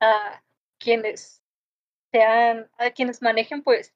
a 0.00 0.42
quienes 0.78 1.39
sean, 2.12 2.70
a 2.78 2.90
quienes 2.90 3.22
manejen 3.22 3.62
pues 3.62 3.94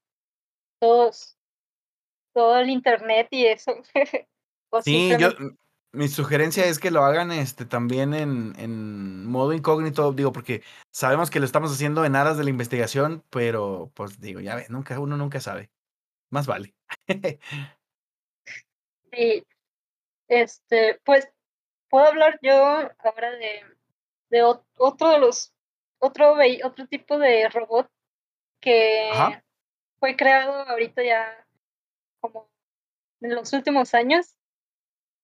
todos, 0.79 1.37
todo 2.33 2.59
el 2.59 2.71
internet 2.71 3.29
y 3.31 3.47
eso. 3.47 3.75
o 4.71 4.83
Sí, 4.83 5.11
yo, 5.19 5.31
mi 5.93 6.09
sugerencia 6.09 6.67
es 6.67 6.79
que 6.79 6.91
lo 6.91 7.05
hagan 7.05 7.31
este 7.31 7.65
también 7.65 8.15
en, 8.15 8.55
en 8.59 9.27
modo 9.27 9.53
incógnito, 9.53 10.13
digo, 10.13 10.33
porque 10.33 10.63
sabemos 10.91 11.31
que 11.31 11.39
lo 11.39 11.47
estamos 11.47 11.73
haciendo 11.73 12.05
en 12.05 12.17
aras 12.17 12.37
de 12.37 12.45
la 12.45 12.51
investigación, 12.51 13.23
pero 13.31 13.91
pues 13.95 14.21
digo, 14.21 14.41
ya 14.41 14.57
ves, 14.57 14.71
nunca, 14.71 14.99
uno 14.99 15.17
nunca 15.17 15.41
sabe. 15.41 15.71
Más 16.31 16.47
vale. 16.47 16.75
Sí, 19.13 19.47
este, 20.27 21.01
pues 21.05 21.29
puedo 21.89 22.07
hablar 22.07 22.41
yo 22.43 22.53
ahora 22.57 23.31
de, 23.31 23.63
de 24.31 24.43
ot- 24.43 24.67
otro 24.77 25.11
de 25.11 25.21
los, 25.21 25.55
otro, 26.01 26.35
otro 26.65 26.87
tipo 26.89 27.17
de 27.19 27.49
robot 27.49 27.89
que 28.65 29.11
Ajá. 29.13 29.45
fue 30.01 30.17
creado 30.17 30.53
ahorita 30.67 31.05
ya 31.05 31.47
como 32.21 32.49
en 33.21 33.35
los 33.35 33.53
últimos 33.53 33.95
años. 33.95 34.37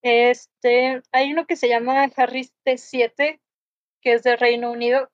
Este, 0.02 1.02
hay 1.10 1.32
uno 1.32 1.46
que 1.46 1.56
se 1.56 1.68
llama 1.68 2.04
Harris 2.14 2.52
T7, 2.64 3.40
que 4.02 4.12
es 4.12 4.22
de 4.22 4.36
Reino 4.36 4.70
Unido, 4.70 5.10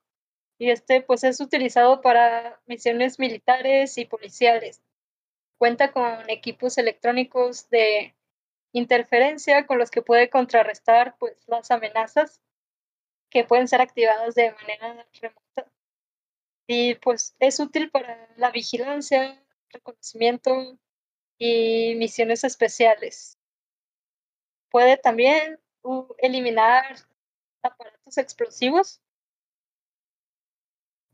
y 0.59 0.71
este 0.71 1.01
pues 1.03 1.23
es 1.25 1.41
utilizado 1.41 2.01
para 2.01 2.61
misiones 2.67 3.19
militares 3.19 3.97
y 3.97 4.05
policiales. 4.05 4.83
Cuenta 5.59 5.93
con 5.93 6.29
equipos 6.29 6.79
electrónicos 6.79 7.71
de 7.71 8.15
interferencia 8.73 9.67
con 9.67 9.79
los 9.79 9.91
que 9.91 10.03
puede 10.03 10.29
contrarrestar 10.29 11.17
pues 11.19 11.47
las 11.47 11.71
amenazas 11.71 12.43
que 13.31 13.45
pueden 13.45 13.69
ser 13.69 13.81
activadas 13.81 14.35
de 14.35 14.53
manera 14.53 15.07
remota. 15.21 15.76
Y 16.67 16.97
pues 16.97 17.35
es 17.39 17.61
útil 17.61 17.91
para 17.91 18.29
la 18.37 18.51
vigilancia, 18.51 19.43
reconocimiento 19.71 20.79
y 21.39 21.95
misiones 21.97 22.45
especiales. 22.45 23.39
Puede 24.71 24.97
también 24.97 25.61
uh, 25.83 26.07
eliminar 26.19 26.97
aparatos 27.63 28.19
explosivos 28.19 29.01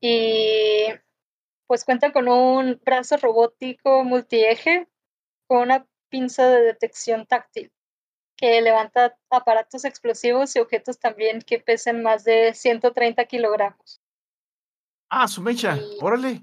y 0.00 0.87
pues 1.66 1.85
cuenta 1.85 2.12
con 2.12 2.28
un 2.28 2.80
brazo 2.85 3.16
robótico 3.16 4.04
multieje 4.04 4.88
con 5.47 5.62
una 5.62 5.87
pinza 6.09 6.49
de 6.50 6.61
detección 6.62 7.26
táctil 7.26 7.73
que 8.37 8.61
levanta 8.61 9.16
aparatos 9.30 9.85
explosivos 9.85 10.56
y 10.56 10.59
objetos 10.59 10.99
también 10.99 11.40
que 11.40 11.61
pesen 11.61 12.02
más 12.02 12.25
de 12.25 12.52
130 12.54 13.25
kilogramos. 13.26 14.01
Ah, 15.14 15.28
su 15.28 15.42
mecha, 15.42 15.76
Y- 15.76 15.99
órale. 16.00 16.42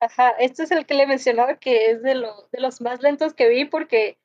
Ajá, 0.00 0.30
este 0.38 0.62
es 0.62 0.70
el 0.70 0.86
que 0.86 0.94
le 0.94 1.06
mencionaba 1.06 1.58
que 1.58 1.90
es 1.90 2.02
de, 2.02 2.14
lo, 2.14 2.48
de 2.50 2.60
los 2.60 2.80
más 2.80 3.02
lentos 3.02 3.34
que 3.34 3.46
vi 3.50 3.66
porque 3.66 4.18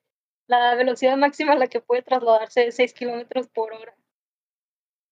la 0.47 0.75
velocidad 0.75 1.17
máxima 1.17 1.51
a 1.51 1.57
la 1.57 1.67
que 1.67 1.81
puede 1.81 2.03
trasladarse 2.03 2.67
es 2.67 2.75
6 2.77 2.93
kilómetros 2.93 3.47
por 3.49 3.73
hora. 3.73 3.93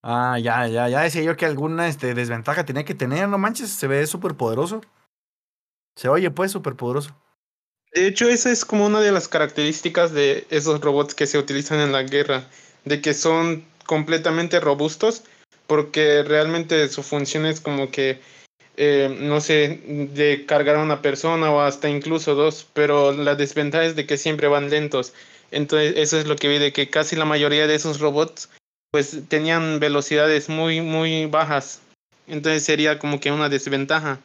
Ah, 0.02 0.40
ya, 0.40 0.66
ya, 0.68 0.88
ya 0.88 1.02
decía 1.02 1.24
yo 1.24 1.36
que 1.36 1.46
alguna 1.46 1.90
este, 1.90 2.14
desventaja 2.14 2.64
tenía 2.66 2.86
que 2.86 2.96
tener, 2.96 3.28
no 3.28 3.38
manches, 3.38 3.70
se 3.70 3.88
ve 3.88 4.08
súper 4.08 4.36
poderoso. 4.36 4.80
Se 5.98 6.08
oye 6.08 6.32
pues 6.32 6.54
súper 6.54 6.78
poderoso. 6.78 7.14
De 7.94 8.08
hecho, 8.08 8.30
esa 8.30 8.50
es 8.50 8.64
como 8.64 8.86
una 8.86 9.02
de 9.02 9.12
las 9.12 9.28
características 9.28 10.14
de 10.14 10.48
esos 10.50 10.80
robots 10.80 11.16
que 11.16 11.28
se 11.28 11.38
utilizan 11.38 11.82
en 11.82 11.92
la 11.92 12.04
guerra, 12.04 12.46
de 12.86 13.02
que 13.02 13.14
son 13.14 13.66
completamente 13.86 14.62
robustos, 14.62 15.26
porque 15.72 16.22
realmente 16.24 16.90
su 16.90 17.02
función 17.02 17.46
es 17.46 17.62
como 17.62 17.92
que, 17.92 18.20
eh, 18.76 19.16
no 19.22 19.40
sé, 19.40 19.80
de 20.12 20.46
cargar 20.46 20.76
a 20.76 20.84
una 20.84 21.02
persona 21.02 21.50
o 21.50 21.62
hasta 21.62 21.88
incluso 21.88 22.36
dos, 22.36 22.68
pero 22.74 23.14
la 23.14 23.36
desventaja 23.36 23.86
es 23.86 23.96
de 23.96 24.06
que 24.06 24.18
siempre 24.18 24.50
van 24.50 24.70
lentos. 24.70 25.14
Entonces, 25.50 25.94
eso 25.96 26.20
es 26.20 26.28
lo 26.28 26.36
que 26.36 26.50
vi 26.50 26.60
de 26.60 26.74
que 26.74 26.90
casi 26.90 27.16
la 27.16 27.24
mayoría 27.24 27.68
de 27.68 27.76
esos 27.76 28.02
robots, 28.02 28.50
pues 28.92 29.18
tenían 29.30 29.80
velocidades 29.80 30.50
muy, 30.50 30.82
muy 30.82 31.28
bajas. 31.28 31.80
Entonces 32.28 32.66
sería 32.66 33.00
como 33.00 33.22
que 33.22 33.32
una 33.32 33.48
desventaja. 33.48 34.20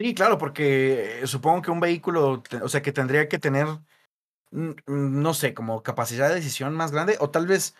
Sí, 0.00 0.14
claro, 0.14 0.38
porque 0.38 1.20
eh, 1.20 1.26
supongo 1.26 1.60
que 1.60 1.70
un 1.70 1.80
vehículo, 1.80 2.42
o 2.62 2.68
sea, 2.70 2.80
que 2.80 2.92
tendría 2.92 3.28
que 3.28 3.38
tener, 3.38 3.66
mm, 4.52 4.70
mm, 4.70 5.20
no 5.20 5.34
sé, 5.34 5.52
como 5.52 5.82
capacidad 5.82 6.30
de 6.30 6.36
decisión 6.36 6.72
más 6.72 6.92
grande, 6.92 7.18
o 7.20 7.28
tal 7.28 7.46
vez, 7.46 7.74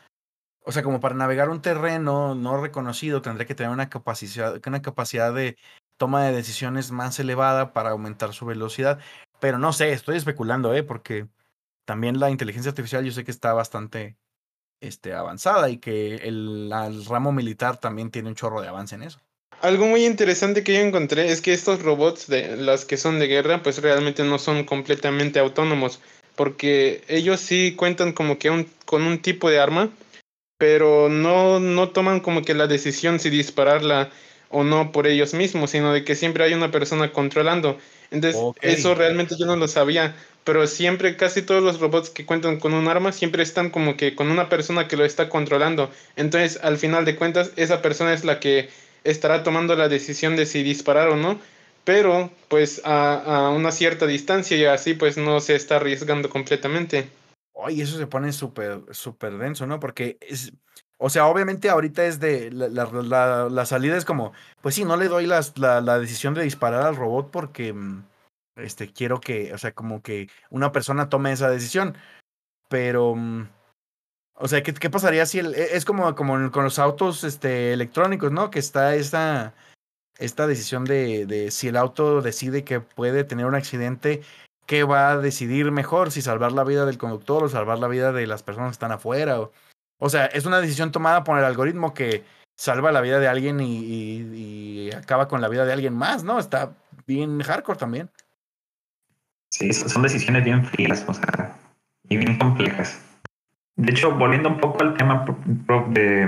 o 0.66 0.72
sea, 0.72 0.82
como 0.82 0.98
para 0.98 1.14
navegar 1.14 1.48
un 1.48 1.62
terreno 1.62 2.34
no 2.34 2.60
reconocido, 2.60 3.22
tendría 3.22 3.46
que 3.46 3.54
tener 3.54 3.70
una 3.70 3.88
capacidad, 3.88 4.60
una 4.66 4.82
capacidad 4.82 5.32
de 5.32 5.56
toma 5.96 6.24
de 6.24 6.34
decisiones 6.34 6.90
más 6.90 7.20
elevada 7.20 7.72
para 7.72 7.90
aumentar 7.90 8.32
su 8.32 8.46
velocidad. 8.46 8.98
Pero 9.38 9.60
no 9.60 9.72
sé, 9.72 9.92
estoy 9.92 10.16
especulando, 10.16 10.74
¿eh? 10.74 10.82
Porque 10.82 11.28
también 11.84 12.18
la 12.18 12.30
inteligencia 12.30 12.70
artificial 12.70 13.04
yo 13.04 13.12
sé 13.12 13.22
que 13.22 13.30
está 13.30 13.52
bastante 13.52 14.16
este, 14.80 15.14
avanzada 15.14 15.70
y 15.70 15.78
que 15.78 16.16
el, 16.16 16.72
el 16.72 17.04
ramo 17.04 17.30
militar 17.30 17.76
también 17.78 18.10
tiene 18.10 18.28
un 18.28 18.34
chorro 18.34 18.60
de 18.60 18.66
avance 18.66 18.96
en 18.96 19.04
eso. 19.04 19.20
Algo 19.60 19.86
muy 19.86 20.04
interesante 20.04 20.64
que 20.64 20.74
yo 20.74 20.80
encontré 20.80 21.30
es 21.30 21.40
que 21.40 21.52
estos 21.52 21.80
robots 21.80 22.26
de 22.26 22.56
las 22.56 22.84
que 22.84 22.96
son 22.96 23.20
de 23.20 23.28
guerra 23.28 23.62
pues 23.62 23.80
realmente 23.80 24.24
no 24.24 24.40
son 24.40 24.64
completamente 24.64 25.38
autónomos 25.38 26.00
porque 26.34 27.02
ellos 27.08 27.40
sí 27.40 27.74
cuentan 27.76 28.12
como 28.12 28.38
que 28.38 28.50
un, 28.50 28.68
con 28.84 29.02
un 29.02 29.20
tipo 29.20 29.48
de 29.48 29.58
arma 29.58 29.90
pero 30.58 31.08
no, 31.08 31.60
no 31.60 31.90
toman 31.90 32.20
como 32.20 32.42
que 32.42 32.54
la 32.54 32.66
decisión 32.66 33.20
si 33.20 33.30
dispararla 33.30 34.10
o 34.48 34.64
no 34.64 34.92
por 34.92 35.06
ellos 35.06 35.34
mismos 35.34 35.70
sino 35.70 35.92
de 35.92 36.04
que 36.04 36.14
siempre 36.14 36.44
hay 36.44 36.54
una 36.54 36.70
persona 36.70 37.12
controlando. 37.12 37.78
Entonces 38.10 38.40
eso 38.62 38.94
realmente 38.94 39.34
yo 39.38 39.46
no 39.46 39.56
lo 39.56 39.68
sabía 39.68 40.14
pero 40.46 40.68
siempre 40.68 41.16
casi 41.16 41.42
todos 41.42 41.60
los 41.60 41.80
robots 41.80 42.08
que 42.08 42.24
cuentan 42.24 42.60
con 42.60 42.72
un 42.72 42.86
arma 42.86 43.10
siempre 43.10 43.42
están 43.42 43.70
como 43.70 43.96
que 43.96 44.14
con 44.14 44.30
una 44.30 44.48
persona 44.48 44.86
que 44.86 44.96
lo 44.96 45.04
está 45.04 45.28
controlando. 45.28 45.90
Entonces 46.14 46.60
al 46.62 46.78
final 46.78 47.04
de 47.04 47.16
cuentas 47.16 47.50
esa 47.56 47.82
persona 47.82 48.14
es 48.14 48.24
la 48.24 48.38
que 48.38 48.68
estará 49.02 49.42
tomando 49.42 49.74
la 49.74 49.88
decisión 49.88 50.36
de 50.36 50.46
si 50.46 50.62
disparar 50.62 51.08
o 51.08 51.16
no, 51.16 51.40
pero 51.82 52.30
pues 52.46 52.80
a, 52.84 53.46
a 53.46 53.50
una 53.50 53.72
cierta 53.72 54.06
distancia 54.06 54.56
y 54.56 54.64
así 54.66 54.94
pues 54.94 55.16
no 55.16 55.40
se 55.40 55.56
está 55.56 55.76
arriesgando 55.76 56.30
completamente. 56.30 57.08
Oye, 57.58 57.82
eso 57.82 57.96
se 57.96 58.06
pone 58.06 58.32
súper, 58.32 58.82
súper 58.90 59.38
denso, 59.38 59.66
¿no? 59.66 59.80
Porque 59.80 60.18
es, 60.20 60.52
o 60.98 61.08
sea, 61.08 61.26
obviamente 61.26 61.70
ahorita 61.70 62.04
es 62.04 62.20
de, 62.20 62.50
la, 62.50 62.68
la, 62.68 63.48
la, 63.48 63.66
salida 63.66 63.96
es 63.96 64.04
como, 64.04 64.32
pues 64.60 64.74
sí, 64.74 64.84
no 64.84 64.98
le 64.98 65.08
doy 65.08 65.26
las, 65.26 65.56
la, 65.58 65.98
decisión 65.98 66.34
de 66.34 66.42
disparar 66.42 66.82
al 66.82 66.96
robot 66.96 67.30
porque, 67.30 67.72
mm, 67.72 68.04
este, 68.56 68.92
quiero 68.92 69.20
que, 69.20 69.54
o 69.54 69.58
sea, 69.58 69.72
como 69.72 70.02
que 70.02 70.28
una 70.50 70.70
persona 70.70 71.08
tome 71.08 71.32
esa 71.32 71.48
decisión, 71.48 71.96
pero, 72.68 73.14
mm, 73.14 73.48
o 74.34 74.48
sea, 74.48 74.62
¿qué, 74.62 74.74
qué 74.74 74.90
pasaría 74.90 75.26
si 75.26 75.38
el, 75.38 75.54
e- 75.54 75.76
es 75.76 75.86
como, 75.86 76.14
como 76.14 76.50
con 76.50 76.64
los 76.64 76.78
autos, 76.78 77.24
este, 77.24 77.72
electrónicos, 77.72 78.32
¿no? 78.32 78.50
Que 78.50 78.58
está 78.58 78.96
esta, 78.96 79.54
esta 80.18 80.46
decisión 80.46 80.84
de, 80.84 81.26
de 81.26 81.50
si 81.50 81.68
el 81.68 81.76
auto 81.76 82.22
decide 82.22 82.64
que 82.64 82.80
puede 82.80 83.24
tener 83.24 83.46
un 83.46 83.54
accidente, 83.54 84.22
¿qué 84.66 84.84
va 84.84 85.10
a 85.10 85.18
decidir 85.18 85.70
mejor? 85.72 86.10
Si 86.10 86.22
salvar 86.22 86.52
la 86.52 86.64
vida 86.64 86.84
del 86.86 86.98
conductor 86.98 87.44
o 87.44 87.48
salvar 87.48 87.78
la 87.78 87.88
vida 87.88 88.12
de 88.12 88.26
las 88.26 88.42
personas 88.42 88.70
que 88.70 88.72
están 88.74 88.92
afuera. 88.92 89.40
O, 89.40 89.52
o 89.98 90.08
sea, 90.10 90.26
es 90.26 90.44
una 90.46 90.60
decisión 90.60 90.92
tomada 90.92 91.24
por 91.24 91.38
el 91.38 91.44
algoritmo 91.44 91.94
que 91.94 92.24
salva 92.56 92.92
la 92.92 93.00
vida 93.00 93.18
de 93.20 93.28
alguien 93.28 93.60
y, 93.60 93.78
y- 93.84 94.86
y 94.88 94.92
acaba 94.92 95.28
con 95.28 95.40
la 95.40 95.48
vida 95.48 95.64
de 95.64 95.72
alguien 95.72 95.94
más, 95.94 96.24
¿no? 96.24 96.38
Está 96.38 96.72
bien 97.06 97.40
hardcore 97.40 97.78
también. 97.78 98.10
Sí, 99.50 99.72
son 99.72 100.02
decisiones 100.02 100.44
bien 100.44 100.64
frías, 100.64 101.04
o 101.06 101.14
sea, 101.14 101.56
y 102.08 102.16
bien 102.16 102.38
complejas. 102.38 103.00
De 103.76 103.90
hecho, 103.92 104.12
volviendo 104.14 104.48
un 104.48 104.58
poco 104.58 104.82
al 104.82 104.94
tema 104.96 105.24
de, 105.88 106.26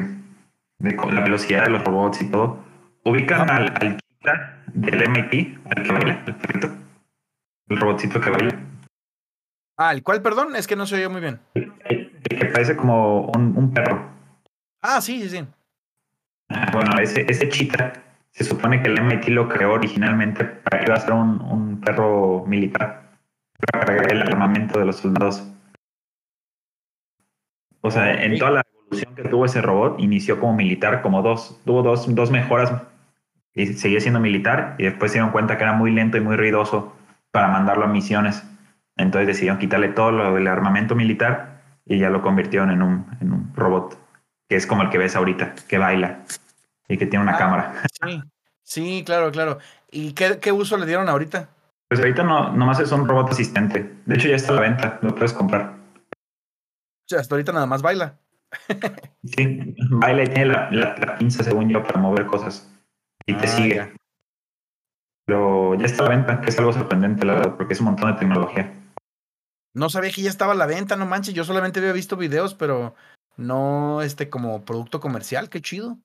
de 0.79 0.97
la 1.13 1.21
velocidad 1.23 1.65
de 1.65 1.71
los 1.71 1.85
robots 1.85 2.21
y 2.23 2.31
todo, 2.31 2.59
ubican 3.05 3.51
al, 3.51 3.69
al 3.81 3.99
del 4.75 5.03
MIT, 5.03 5.59
al 5.71 5.83
que 5.83 5.93
baila, 5.93 6.25
el 6.27 6.35
perrito, 6.37 6.71
el 7.69 7.77
robotcito 7.79 8.21
que 8.21 8.31
baila. 8.31 8.59
Ah, 9.77 9.93
¿el 9.93 10.03
cuál, 10.03 10.23
perdón? 10.23 10.57
Es 10.57 10.67
que 10.67 10.77
no 10.77 10.87
se 10.87 10.97
oye 10.97 11.09
muy 11.09 11.21
bien. 11.21 11.41
El, 11.55 12.11
que 12.29 12.47
parece 12.47 12.77
como 12.77 13.27
un, 13.29 13.57
un, 13.57 13.73
perro. 13.73 14.11
Ah, 14.83 15.01
sí, 15.01 15.23
sí, 15.23 15.29
sí. 15.29 15.47
Ah, 16.49 16.71
bueno, 16.73 16.99
ese, 16.99 17.25
ese 17.29 17.49
chita 17.49 17.93
se 18.31 18.45
supone 18.45 18.83
que 18.83 18.89
el 18.89 19.01
MIT 19.01 19.29
lo 19.29 19.49
creó 19.49 19.75
originalmente 19.75 20.45
para 20.45 20.81
que 20.81 20.87
iba 20.87 20.95
a 20.95 21.01
ser 21.01 21.13
un, 21.13 21.41
un 21.41 21.81
perro 21.81 22.45
militar, 22.47 23.13
para 23.73 23.95
el 23.97 24.23
armamento 24.23 24.79
de 24.79 24.87
los 24.87 24.97
soldados. 24.97 25.49
O 27.81 27.91
sea, 27.91 28.23
en 28.25 28.39
toda 28.39 28.51
la 28.51 28.63
evolución 28.75 29.15
que 29.15 29.23
tuvo 29.23 29.45
ese 29.45 29.63
robot, 29.63 30.01
inició 30.01 30.41
como 30.41 30.55
militar, 30.55 31.03
como 31.03 31.23
dos, 31.23 31.61
tuvo 31.65 31.83
dos, 31.83 32.13
dos 32.15 32.31
mejoras 32.31 32.73
y 33.55 33.67
seguía 33.67 34.01
siendo 34.01 34.21
militar 34.21 34.75
y 34.79 34.85
después 34.85 35.13
se 35.13 35.19
dieron 35.19 35.31
cuenta 35.31 35.57
que 35.57 35.63
era 35.63 35.73
muy 35.73 35.93
lento 35.93 36.17
y 36.17 36.21
muy 36.21 36.37
ruidoso 36.37 36.98
para 37.31 37.49
mandarlo 37.49 37.85
a 37.85 37.89
misiones. 37.89 38.45
Entonces 38.97 39.29
decidieron 39.29 39.59
quitarle 39.59 39.89
todo 39.91 40.11
lo 40.11 40.35
del 40.35 40.49
armamento 40.49 40.95
militar 40.95 41.63
y 41.87 41.99
ya 41.99 42.11
lo 42.11 42.23
convirtieron 42.23 42.71
en 42.71 42.83
un, 42.83 43.07
en 43.21 43.33
un 43.33 43.53
robot, 43.55 43.99
que 44.49 44.57
es 44.57 44.67
como 44.67 44.83
el 44.83 44.91
que 44.91 44.99
ves 44.99 45.17
ahorita, 45.17 45.55
que 45.69 45.79
baila 45.79 46.21
y 46.89 46.99
que 46.99 47.07
tiene 47.07 47.23
una 47.23 47.35
Ah, 47.35 47.39
cámara. 47.39 47.73
Sí, 48.03 48.23
sí, 48.63 49.03
claro, 49.07 49.31
claro. 49.31 49.59
¿Y 49.91 50.13
qué, 50.13 50.39
qué 50.41 50.53
uso 50.53 50.77
le 50.77 50.87
dieron 50.87 51.09
ahorita? 51.09 51.49
Pues 51.89 52.01
ahorita 52.01 52.23
no, 52.25 52.53
nomás 52.53 52.81
es 52.81 52.93
un 52.93 53.07
robot 53.09 53.31
asistente. 53.31 53.95
De 54.05 54.15
hecho 54.17 54.29
ya 54.29 54.37
está 54.37 54.53
a 54.53 54.57
la 54.57 54.61
venta, 54.63 54.99
lo 55.03 55.15
puedes 55.15 55.33
comprar. 55.33 55.75
O 56.11 57.09
sea, 57.09 57.21
hasta 57.21 57.35
ahorita 57.35 57.53
nada 57.53 57.67
más 57.67 57.81
baila. 57.83 58.19
Sí, 59.25 59.75
baila 59.91 60.23
y 60.25 60.27
tiene 60.27 60.47
la, 60.47 60.71
la, 60.71 60.97
la 60.97 61.17
pinza, 61.19 61.43
según 61.43 61.69
yo, 61.69 61.83
para 61.83 61.99
mover 62.01 62.27
cosas. 62.27 62.71
Y 63.27 63.35
te 63.35 63.45
Ah, 63.47 63.49
sigue. 63.49 63.75
ya. 63.77 63.91
Pero 65.29 65.75
ya 65.75 65.85
está 65.85 66.07
a 66.07 66.09
la 66.09 66.17
venta, 66.17 66.41
que 66.41 66.49
es 66.49 66.59
algo 66.59 66.73
sorprendente, 66.73 67.27
la 67.27 67.35
verdad, 67.35 67.57
porque 67.59 67.75
es 67.75 67.81
un 67.81 67.87
montón 67.87 68.11
de 68.11 68.19
tecnología. 68.19 68.73
No 69.75 69.91
sabía 69.91 70.11
que 70.11 70.23
ya 70.23 70.31
estaba 70.31 70.53
a 70.53 70.57
la 70.57 70.65
venta, 70.65 70.97
no 70.97 71.05
manches. 71.05 71.35
Yo 71.35 71.45
solamente 71.45 71.81
había 71.81 71.93
visto 71.93 72.17
videos, 72.17 72.55
pero 72.55 72.95
no 73.37 74.01
este 74.01 74.31
como 74.31 74.65
producto 74.65 75.01
comercial. 75.01 75.51
Qué 75.51 75.61
chido. 75.61 75.99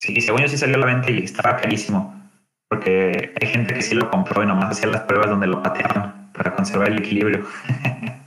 Sí, 0.00 0.20
según 0.20 0.40
yo 0.40 0.48
sí 0.48 0.58
salió 0.58 0.74
a 0.74 0.80
la 0.80 0.86
venta 0.86 1.12
y 1.12 1.18
estaba 1.18 1.58
carísimo. 1.58 2.28
Porque 2.68 3.34
hay 3.40 3.46
gente 3.46 3.72
que 3.72 3.82
sí 3.82 3.94
lo 3.94 4.10
compró 4.10 4.42
y 4.42 4.46
nomás 4.46 4.72
hacía 4.72 4.90
las 4.90 5.02
pruebas 5.02 5.30
donde 5.30 5.46
lo 5.46 5.62
pateaban 5.62 6.32
para 6.32 6.56
conservar 6.56 6.88
el 6.88 6.98
equilibrio. 6.98 7.46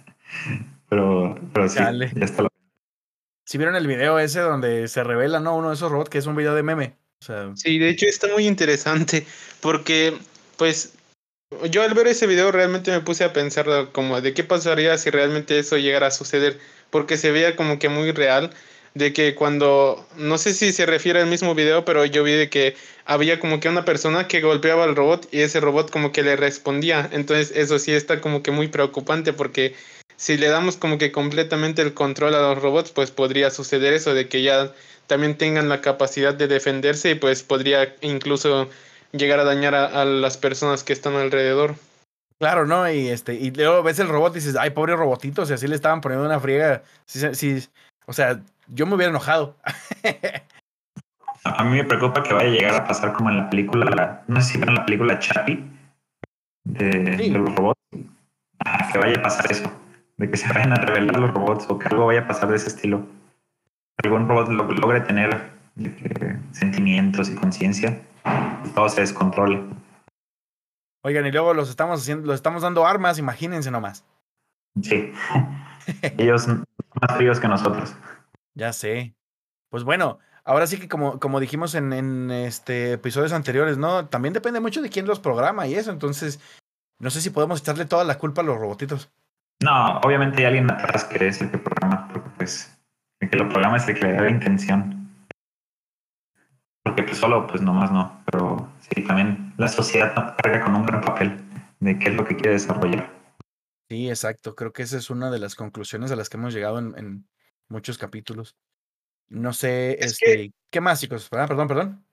pero, 0.89 1.37
pero 1.51 1.67
sí, 1.67 1.79
ya 1.79 1.89
está 2.23 2.43
a 2.43 2.43
la 2.43 2.49
Si 3.45 3.57
vieron 3.57 3.75
el 3.75 3.87
video 3.87 4.19
ese 4.19 4.39
donde 4.39 4.87
se 4.87 5.03
revela, 5.03 5.41
¿no? 5.41 5.57
Uno 5.57 5.67
de 5.67 5.75
esos 5.75 5.91
robots 5.91 6.09
que 6.09 6.17
es 6.17 6.27
un 6.27 6.37
video 6.37 6.55
de 6.55 6.63
meme. 6.63 7.00
Sí, 7.55 7.77
de 7.77 7.89
hecho 7.89 8.07
está 8.07 8.27
muy 8.27 8.47
interesante 8.47 9.25
porque, 9.59 10.17
pues, 10.57 10.93
yo 11.69 11.83
al 11.83 11.93
ver 11.93 12.07
ese 12.07 12.25
video 12.25 12.51
realmente 12.51 12.91
me 12.91 13.01
puse 13.01 13.23
a 13.23 13.31
pensar 13.33 13.91
como 13.91 14.19
de 14.21 14.33
qué 14.33 14.43
pasaría 14.43 14.97
si 14.97 15.09
realmente 15.11 15.59
eso 15.59 15.77
llegara 15.77 16.07
a 16.07 16.11
suceder, 16.11 16.59
porque 16.89 17.17
se 17.17 17.31
veía 17.31 17.55
como 17.55 17.77
que 17.77 17.89
muy 17.89 18.11
real 18.11 18.51
de 18.95 19.13
que 19.13 19.35
cuando, 19.35 20.05
no 20.17 20.37
sé 20.37 20.53
si 20.53 20.73
se 20.73 20.85
refiere 20.85 21.21
al 21.21 21.27
mismo 21.27 21.53
video, 21.55 21.85
pero 21.85 22.05
yo 22.05 22.23
vi 22.23 22.33
de 22.33 22.49
que 22.49 22.75
había 23.05 23.39
como 23.39 23.59
que 23.59 23.69
una 23.69 23.85
persona 23.85 24.27
que 24.27 24.41
golpeaba 24.41 24.83
al 24.83 24.95
robot 24.95 25.27
y 25.31 25.41
ese 25.41 25.59
robot 25.59 25.91
como 25.91 26.11
que 26.11 26.23
le 26.23 26.35
respondía, 26.35 27.07
entonces 27.13 27.51
eso 27.55 27.79
sí 27.79 27.91
está 27.91 28.19
como 28.19 28.41
que 28.41 28.51
muy 28.51 28.67
preocupante 28.67 29.31
porque 29.31 29.75
si 30.21 30.37
le 30.37 30.49
damos 30.49 30.77
como 30.77 30.99
que 30.99 31.11
completamente 31.11 31.81
el 31.81 31.95
control 31.95 32.35
a 32.35 32.41
los 32.41 32.61
robots, 32.61 32.91
pues 32.91 33.09
podría 33.09 33.49
suceder 33.49 33.91
eso 33.93 34.13
de 34.13 34.29
que 34.29 34.43
ya 34.43 34.71
también 35.07 35.35
tengan 35.35 35.67
la 35.67 35.81
capacidad 35.81 36.35
de 36.35 36.47
defenderse 36.47 37.09
y 37.09 37.15
pues 37.15 37.41
podría 37.41 37.95
incluso 38.01 38.69
llegar 39.13 39.39
a 39.39 39.43
dañar 39.45 39.73
a, 39.73 39.85
a 39.87 40.05
las 40.05 40.37
personas 40.37 40.83
que 40.83 40.93
están 40.93 41.15
alrededor. 41.15 41.73
claro, 42.39 42.67
¿no? 42.67 42.87
Y 42.91 43.07
este, 43.09 43.33
y 43.33 43.49
luego 43.49 43.81
ves 43.81 43.97
el 43.97 44.09
robot 44.09 44.33
y 44.33 44.35
dices, 44.41 44.55
ay, 44.59 44.69
pobre 44.69 44.95
robotito, 44.95 45.43
sea, 45.47 45.55
así 45.55 45.67
le 45.67 45.73
estaban 45.73 46.01
poniendo 46.01 46.23
una 46.27 46.39
friega. 46.39 46.83
Sí, 47.07 47.19
sí, 47.33 47.67
o 48.05 48.13
sea, 48.13 48.41
yo 48.67 48.85
me 48.85 48.93
hubiera 48.93 49.09
enojado. 49.09 49.55
A 51.43 51.63
mí 51.63 51.77
me 51.77 51.83
preocupa 51.83 52.21
que 52.21 52.33
vaya 52.35 52.49
a 52.49 52.53
llegar 52.53 52.75
a 52.75 52.87
pasar 52.87 53.13
como 53.13 53.31
en 53.31 53.37
la 53.37 53.49
película, 53.49 53.89
la- 53.89 54.23
no 54.27 54.39
sé 54.39 54.51
si 54.51 54.57
vieron 54.59 54.75
la 54.75 54.85
película 54.85 55.17
Chappie 55.17 55.63
de, 56.63 57.17
Sí. 57.17 57.29
de 57.31 57.39
los 57.39 57.55
robots. 57.55 57.79
Ah, 58.63 58.87
que 58.91 58.99
vaya 58.99 59.17
a 59.17 59.23
pasar 59.23 59.51
eso, 59.51 59.71
de 60.21 60.29
que 60.29 60.37
se 60.37 60.47
vayan 60.53 60.71
a 60.71 60.75
revelar 60.75 61.19
los 61.19 61.33
robots 61.33 61.65
o 61.69 61.77
que 61.79 61.87
algo 61.87 62.05
vaya 62.05 62.21
a 62.21 62.27
pasar 62.27 62.49
de 62.49 62.55
ese 62.55 62.69
estilo. 62.69 63.05
Algún 64.03 64.27
robot 64.27 64.49
lo- 64.49 64.71
logre 64.71 65.01
tener 65.01 65.51
eh, 65.79 66.39
sentimientos 66.51 67.29
y 67.29 67.35
conciencia 67.35 68.01
todo 68.75 68.87
se 68.89 69.01
descontrole. 69.01 69.63
Oigan, 71.03 71.25
y 71.25 71.31
luego 71.31 71.53
los 71.53 71.69
estamos 71.69 71.99
haciendo, 72.01 72.27
los 72.27 72.35
estamos 72.35 72.61
dando 72.61 72.85
armas, 72.85 73.17
imagínense 73.17 73.71
nomás. 73.71 74.05
Sí. 74.81 75.11
Ellos 76.17 76.43
son 76.43 76.63
más 77.01 77.17
fríos 77.17 77.39
que 77.39 77.47
nosotros. 77.47 77.95
Ya 78.53 78.71
sé. 78.71 79.15
Pues 79.69 79.83
bueno, 79.83 80.19
ahora 80.43 80.67
sí 80.67 80.79
que 80.79 80.87
como, 80.87 81.19
como 81.19 81.39
dijimos 81.39 81.73
en, 81.73 81.91
en 81.93 82.29
este 82.29 82.93
episodios 82.93 83.33
anteriores, 83.33 83.77
¿no? 83.79 84.07
También 84.07 84.33
depende 84.33 84.59
mucho 84.59 84.81
de 84.83 84.89
quién 84.89 85.07
los 85.07 85.19
programa 85.19 85.65
y 85.67 85.73
eso. 85.73 85.89
Entonces, 85.91 86.39
no 86.99 87.09
sé 87.09 87.21
si 87.21 87.31
podemos 87.31 87.61
echarle 87.61 87.85
toda 87.85 88.03
la 88.03 88.19
culpa 88.19 88.41
a 88.41 88.45
los 88.45 88.59
robotitos. 88.59 89.09
No, 89.63 89.99
obviamente 89.99 90.39
hay 90.39 90.45
alguien 90.45 90.71
atrás 90.71 91.03
que 91.05 91.27
es 91.27 91.41
el 91.41 91.51
que 91.51 91.57
programa, 91.57 92.07
porque 92.11 92.29
pues 92.37 92.77
el 93.19 93.29
que 93.29 93.37
lo 93.37 93.47
programa 93.49 93.77
es 93.77 93.87
el 93.87 93.95
que 93.95 94.07
le 94.07 94.13
da 94.13 94.21
la 94.21 94.29
intención. 94.31 94.97
Porque 96.83 97.03
pues 97.03 97.17
solo, 97.17 97.45
pues 97.47 97.61
nomás 97.61 97.91
no. 97.91 98.23
Pero 98.25 98.71
sí, 98.79 99.03
también 99.03 99.53
la 99.57 99.67
sociedad 99.67 100.15
no 100.15 100.35
carga 100.35 100.63
con 100.63 100.75
un 100.75 100.85
gran 100.85 101.01
papel 101.01 101.39
de 101.79 101.99
qué 101.99 102.09
es 102.09 102.15
lo 102.15 102.25
que 102.25 102.35
quiere 102.35 102.51
desarrollar. 102.53 103.11
Sí, 103.89 104.09
exacto. 104.09 104.55
Creo 104.55 104.73
que 104.73 104.83
esa 104.83 104.97
es 104.97 105.09
una 105.09 105.29
de 105.29 105.39
las 105.39 105.55
conclusiones 105.55 106.11
a 106.11 106.15
las 106.15 106.29
que 106.29 106.37
hemos 106.37 106.53
llegado 106.53 106.79
en, 106.79 106.97
en 106.97 107.27
muchos 107.69 107.97
capítulos. 107.97 108.55
No 109.29 109.53
sé, 109.53 110.03
Es 110.03 110.13
este, 110.13 110.25
que- 110.25 110.53
¿qué 110.71 110.81
más, 110.81 110.99
chicos? 111.01 111.29
Ah, 111.31 111.45
perdón, 111.47 111.67
perdón. 111.67 112.05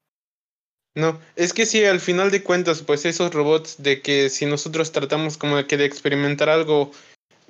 No, 0.94 1.18
es 1.36 1.52
que 1.52 1.64
sí, 1.64 1.84
al 1.84 2.00
final 2.00 2.30
de 2.30 2.42
cuentas, 2.42 2.82
pues 2.82 3.04
esos 3.06 3.32
robots 3.32 3.80
de 3.82 4.02
que 4.02 4.28
si 4.30 4.46
nosotros 4.46 4.90
tratamos 4.90 5.38
como 5.38 5.56
de 5.56 5.66
que 5.66 5.76
de 5.76 5.84
experimentar 5.84 6.48
algo, 6.48 6.90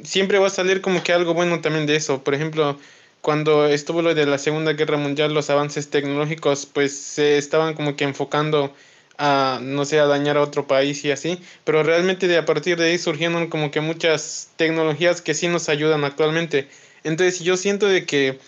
siempre 0.03 0.39
va 0.39 0.49
a 0.49 0.51
salir 0.51 0.81
como 0.81 1.03
que 1.03 1.13
algo 1.13 1.35
bueno 1.35 1.61
también 1.61 1.87
de 1.87 1.97
eso. 1.97 2.23
Por 2.25 2.35
ejemplo, 2.35 2.79
cuando 3.21 3.67
estuvo 3.67 4.03
lo 4.03 4.15
de 4.15 4.27
la 4.27 4.39
Segunda 4.39 4.73
Guerra 4.73 4.97
Mundial, 4.97 5.35
los 5.35 5.51
avances 5.51 5.91
tecnológicos, 5.91 6.67
pues 6.67 6.97
se 6.97 7.39
estaban 7.39 7.75
como 7.75 7.97
que 7.97 8.05
enfocando 8.05 8.73
a, 9.19 9.59
no 9.63 9.85
sé, 9.85 9.99
a 9.99 10.07
dañar 10.07 10.37
a 10.37 10.43
otro 10.43 10.67
país 10.67 11.05
y 11.05 11.11
así, 11.11 11.41
pero 11.65 11.83
realmente 11.83 12.29
de 12.29 12.39
a 12.39 12.47
partir 12.47 12.79
de 12.79 12.87
ahí 12.87 12.99
surgieron 12.99 13.49
como 13.49 13.71
que 13.71 13.81
muchas 13.81 14.51
tecnologías 14.57 15.21
que 15.21 15.35
sí 15.35 15.49
nos 15.49 15.69
ayudan 15.69 16.05
actualmente. 16.05 16.69
Entonces 17.05 17.41
yo 17.41 17.57
siento 17.57 17.87
de 17.87 18.07
que 18.07 18.39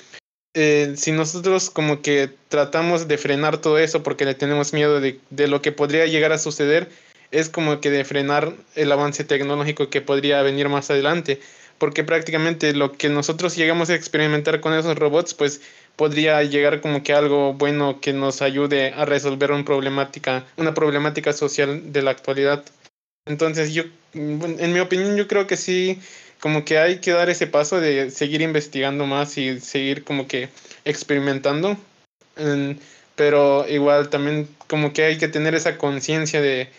eh, 0.55 0.95
si 0.97 1.13
nosotros 1.13 1.71
como 1.71 2.03
que 2.03 2.31
tratamos 2.49 3.09
de 3.09 3.19
frenar 3.19 3.59
todo 3.59 3.79
eso 3.79 4.03
porque 4.03 4.25
le 4.25 4.35
tenemos 4.35 4.73
miedo 4.73 5.01
de, 5.01 5.21
de 5.31 5.49
lo 5.49 5.61
que 5.63 5.73
podría 5.73 6.07
llegar 6.07 6.33
a 6.33 6.39
suceder, 6.39 6.89
es 7.31 7.49
como 7.49 7.81
que 7.81 7.91
de 7.91 8.05
frenar 8.05 8.55
el 8.75 8.93
avance 8.93 9.25
tecnológico 9.25 9.91
que 9.91 10.01
podría 10.01 10.43
venir 10.43 10.69
más 10.69 10.91
adelante, 10.91 11.41
porque 11.79 12.05
prácticamente 12.05 12.75
lo 12.75 12.93
que 12.93 13.09
nosotros 13.09 13.57
llegamos 13.57 13.91
a 13.91 13.95
experimentar 13.95 14.61
con 14.61 14.75
esos 14.75 14.99
robots, 14.99 15.35
pues 15.35 15.61
podría 15.97 16.43
llegar 16.43 16.81
como 16.81 17.03
que 17.03 17.13
algo 17.13 17.55
bueno 17.55 18.01
que 18.01 18.13
nos 18.13 18.43
ayude 18.43 18.93
a 18.93 19.05
resolver 19.05 19.53
una 19.53 19.65
problemática, 19.65 20.47
una 20.57 20.75
problemática 20.75 21.33
social 21.33 21.93
de 21.93 22.03
la 22.03 22.11
actualidad. 22.11 22.65
Entonces 23.27 23.73
yo, 23.73 23.85
en 24.15 24.73
mi 24.73 24.81
opinión, 24.81 25.17
yo 25.17 25.29
creo 25.29 25.47
que 25.47 25.57
sí, 25.57 26.01
como 26.41 26.65
que 26.65 26.79
hay 26.79 27.01
que 27.01 27.13
dar 27.13 27.31
ese 27.31 27.47
paso 27.47 27.81
de 27.81 28.11
seguir 28.11 28.41
investigando 28.41 29.07
más 29.07 29.39
y 29.39 29.61
seguir 29.61 30.05
como 30.05 30.27
que 30.27 30.49
experimentando. 30.85 31.77
Pero 33.15 33.69
igual 33.69 34.09
también 34.09 34.49
como 34.67 34.93
que 34.93 35.05
hay 35.05 35.19
que 35.19 35.29
tener 35.29 35.55
esa 35.55 35.77
conciencia 35.77 36.41
de, 36.41 36.71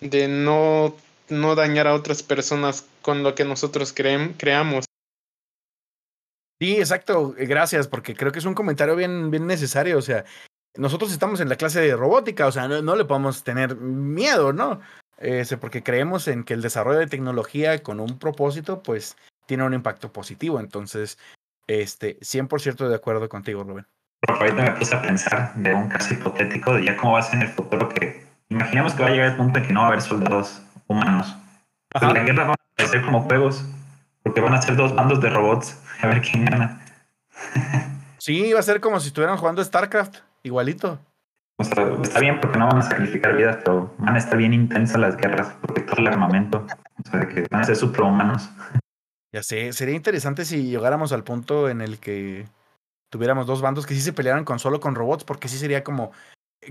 de 0.00 0.28
no, 0.28 0.94
no 1.28 1.54
dañar 1.54 1.86
a 1.86 1.94
otras 1.94 2.22
personas 2.22 2.86
con 3.02 3.22
lo 3.22 3.34
que 3.34 3.44
nosotros 3.44 3.94
creem- 3.94 4.34
creamos. 4.36 4.84
Sí, 6.60 6.76
exacto. 6.78 7.34
eh, 7.38 7.46
Gracias, 7.46 7.88
porque 7.88 8.14
creo 8.14 8.32
que 8.32 8.38
es 8.38 8.44
un 8.44 8.54
comentario 8.54 8.96
bien, 8.96 9.30
bien 9.30 9.46
necesario. 9.46 9.98
O 9.98 10.02
sea, 10.02 10.24
nosotros 10.76 11.12
estamos 11.12 11.40
en 11.40 11.48
la 11.48 11.56
clase 11.56 11.80
de 11.80 11.96
robótica, 11.96 12.46
o 12.46 12.52
sea, 12.52 12.68
no, 12.68 12.82
no 12.82 12.96
le 12.96 13.04
podemos 13.04 13.44
tener 13.44 13.76
miedo, 13.76 14.52
¿no? 14.52 14.80
Ese, 15.18 15.56
porque 15.56 15.82
creemos 15.82 16.28
en 16.28 16.44
que 16.44 16.54
el 16.54 16.62
desarrollo 16.62 16.98
de 16.98 17.06
tecnología 17.06 17.82
con 17.82 18.00
un 18.00 18.18
propósito, 18.18 18.82
pues, 18.82 19.16
tiene 19.46 19.64
un 19.64 19.74
impacto 19.74 20.12
positivo. 20.12 20.60
Entonces, 20.60 21.18
este, 21.66 22.18
100% 22.20 22.88
de 22.88 22.94
acuerdo 22.94 23.28
contigo, 23.28 23.64
Rubén. 23.64 23.86
Pero 24.20 24.38
ahorita 24.40 24.62
me 24.62 24.70
puse 24.72 24.94
a 24.94 25.02
pensar 25.02 25.54
de 25.56 25.74
un 25.74 25.88
caso 25.88 26.14
hipotético 26.14 26.74
de 26.74 26.84
ya 26.84 26.96
cómo 26.96 27.12
va 27.12 27.20
a 27.20 27.22
ser 27.22 27.36
en 27.36 27.42
el 27.42 27.48
futuro 27.48 27.88
que 27.88 28.25
imaginemos 28.48 28.94
que 28.94 29.02
va 29.02 29.08
a 29.08 29.12
llegar 29.12 29.30
el 29.30 29.36
punto 29.36 29.58
en 29.58 29.66
que 29.66 29.72
no 29.72 29.80
va 29.80 29.86
a 29.86 29.88
haber 29.90 30.02
soldados 30.02 30.62
humanos. 30.86 31.36
Pues 31.90 32.12
la 32.12 32.22
guerra 32.22 32.44
va 32.44 32.54
a 32.54 32.56
parecer 32.76 33.02
como 33.02 33.22
juegos, 33.22 33.64
porque 34.22 34.40
van 34.40 34.54
a 34.54 34.62
ser 34.62 34.76
dos 34.76 34.94
bandos 34.94 35.20
de 35.20 35.30
robots, 35.30 35.80
a 36.02 36.06
ver 36.06 36.20
quién 36.20 36.44
gana. 36.44 36.80
sí, 38.18 38.52
va 38.52 38.60
a 38.60 38.62
ser 38.62 38.80
como 38.80 39.00
si 39.00 39.08
estuvieran 39.08 39.36
jugando 39.36 39.62
StarCraft, 39.62 40.18
igualito. 40.42 40.98
O 41.58 41.64
sea, 41.64 41.88
está 42.02 42.20
bien 42.20 42.38
porque 42.40 42.58
no 42.58 42.66
van 42.66 42.78
a 42.78 42.82
sacrificar 42.82 43.34
vidas, 43.34 43.56
pero 43.64 43.94
van 43.98 44.14
a 44.14 44.18
estar 44.18 44.36
bien 44.36 44.52
intensas 44.52 45.00
las 45.00 45.16
guerras, 45.16 45.54
porque 45.62 45.80
todo 45.80 46.00
el 46.00 46.08
armamento, 46.08 46.66
o 47.02 47.10
sea, 47.10 47.26
que 47.26 47.46
van 47.50 47.62
a 47.62 47.64
ser 47.64 47.76
superhumanos. 47.76 48.50
Ya 49.32 49.42
sé, 49.42 49.72
sería 49.72 49.94
interesante 49.94 50.44
si 50.44 50.64
llegáramos 50.64 51.12
al 51.12 51.24
punto 51.24 51.70
en 51.70 51.80
el 51.80 51.98
que 51.98 52.46
tuviéramos 53.10 53.46
dos 53.46 53.62
bandos 53.62 53.86
que 53.86 53.94
sí 53.94 54.00
se 54.00 54.12
pelearan 54.12 54.44
con 54.44 54.58
solo 54.58 54.80
con 54.80 54.94
robots, 54.94 55.24
porque 55.24 55.48
sí 55.48 55.56
sería 55.56 55.82
como, 55.82 56.12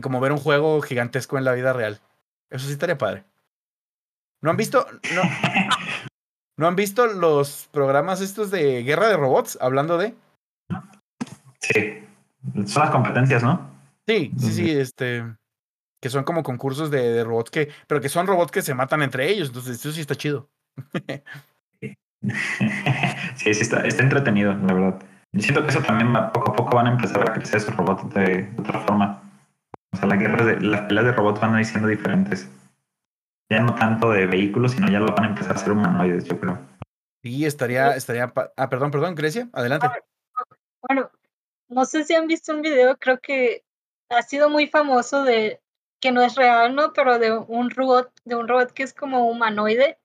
como 0.02 0.20
ver 0.20 0.32
un 0.32 0.38
juego 0.38 0.82
gigantesco 0.82 1.38
en 1.38 1.46
la 1.46 1.54
vida 1.54 1.74
real. 1.74 2.00
Eso 2.50 2.68
sí 2.68 2.74
estaría 2.74 2.98
padre. 2.98 3.24
¿No 4.42 4.52
han 4.52 4.58
visto? 4.58 4.86
No, 5.14 5.22
¿no 6.58 6.68
han 6.68 6.76
visto 6.76 7.08
los 7.08 7.68
programas 7.72 8.22
estos 8.22 8.52
de 8.52 8.84
guerra 8.84 9.08
de 9.08 9.18
robots 9.18 9.58
hablando 9.62 9.98
de? 9.98 10.14
Sí. 11.62 12.06
Son 12.66 12.84
las 12.84 12.92
competencias, 12.92 13.44
¿no? 13.44 13.76
Sí, 14.08 14.32
sí, 14.38 14.52
sí, 14.52 14.72
este. 14.72 15.24
Que 16.02 16.10
son 16.10 16.24
como 16.24 16.44
concursos 16.44 16.92
de, 16.92 17.24
robots 17.24 17.50
que. 17.50 17.72
Pero 17.88 18.02
que 18.02 18.10
son 18.10 18.28
robots 18.28 18.52
que 18.52 18.62
se 18.62 18.76
matan 18.76 19.02
entre 19.02 19.30
ellos. 19.30 19.48
Entonces, 19.48 19.80
eso 19.80 19.92
sí 19.92 20.02
está 20.02 20.16
chido. 20.16 20.50
sí, 21.82 23.54
sí, 23.54 23.62
está, 23.62 23.82
está 23.82 24.04
entretenido, 24.04 24.54
la 24.54 24.74
verdad. 24.74 25.00
Yo 25.32 25.42
siento 25.42 25.64
que 25.64 25.70
eso 25.70 25.82
también 25.82 26.14
poco 26.32 26.52
a 26.52 26.56
poco 26.56 26.76
van 26.76 26.88
a 26.88 26.92
empezar 26.92 27.28
a 27.30 27.34
crecer 27.34 27.58
esos 27.58 27.76
robots 27.76 28.14
de, 28.14 28.54
otra 28.58 28.80
forma. 28.82 29.15
O 29.96 29.98
sea, 29.98 30.10
la 30.10 30.18
guerra 30.18 30.44
de, 30.44 30.60
las 30.60 30.82
peleas 30.82 31.06
de 31.06 31.14
robots 31.14 31.40
van 31.40 31.56
a 31.56 31.60
ir 31.62 31.66
siendo 31.66 31.88
diferentes. 31.88 32.50
Ya 33.50 33.62
no 33.62 33.74
tanto 33.76 34.12
de 34.12 34.26
vehículos, 34.26 34.74
sino 34.74 34.90
ya 34.90 35.00
lo 35.00 35.14
van 35.14 35.24
a 35.24 35.28
empezar 35.30 35.54
a 35.54 35.56
hacer 35.56 35.72
humanoides, 35.72 36.26
yo 36.26 36.38
creo. 36.38 36.60
Sí, 37.24 37.46
estaría, 37.46 37.96
estaría. 37.96 38.34
Ah, 38.58 38.70
perdón, 38.70 38.92
perdón, 38.92 39.16
Grecia, 39.16 39.50
adelante. 39.54 39.88
Bueno, 40.82 41.10
no 41.70 41.86
sé 41.86 42.04
si 42.04 42.14
han 42.14 42.28
visto 42.28 42.54
un 42.54 42.62
video, 42.62 42.98
creo 42.98 43.20
que 43.20 43.64
ha 44.10 44.22
sido 44.22 44.50
muy 44.50 44.68
famoso 44.68 45.24
de 45.24 45.62
que 46.02 46.12
no 46.12 46.22
es 46.22 46.36
real, 46.36 46.76
¿no? 46.76 46.92
Pero 46.92 47.18
de 47.18 47.38
un 47.38 47.70
robot, 47.70 48.12
de 48.26 48.36
un 48.36 48.48
robot 48.48 48.72
que 48.72 48.84
es 48.84 48.94
como 48.94 49.30
humanoide, 49.30 49.98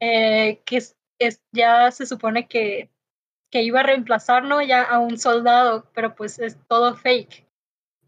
eh, 0.00 0.60
que 0.66 0.76
es, 0.76 1.42
ya 1.52 1.90
se 1.90 2.04
supone 2.04 2.46
que 2.46 2.90
que 3.50 3.62
iba 3.62 3.80
a 3.80 3.84
reemplazar 3.84 4.44
¿no? 4.44 4.60
ya 4.62 4.82
a 4.82 4.98
un 4.98 5.18
soldado, 5.18 5.90
pero 5.94 6.14
pues 6.14 6.38
es 6.38 6.58
todo 6.68 6.96
fake, 6.96 7.46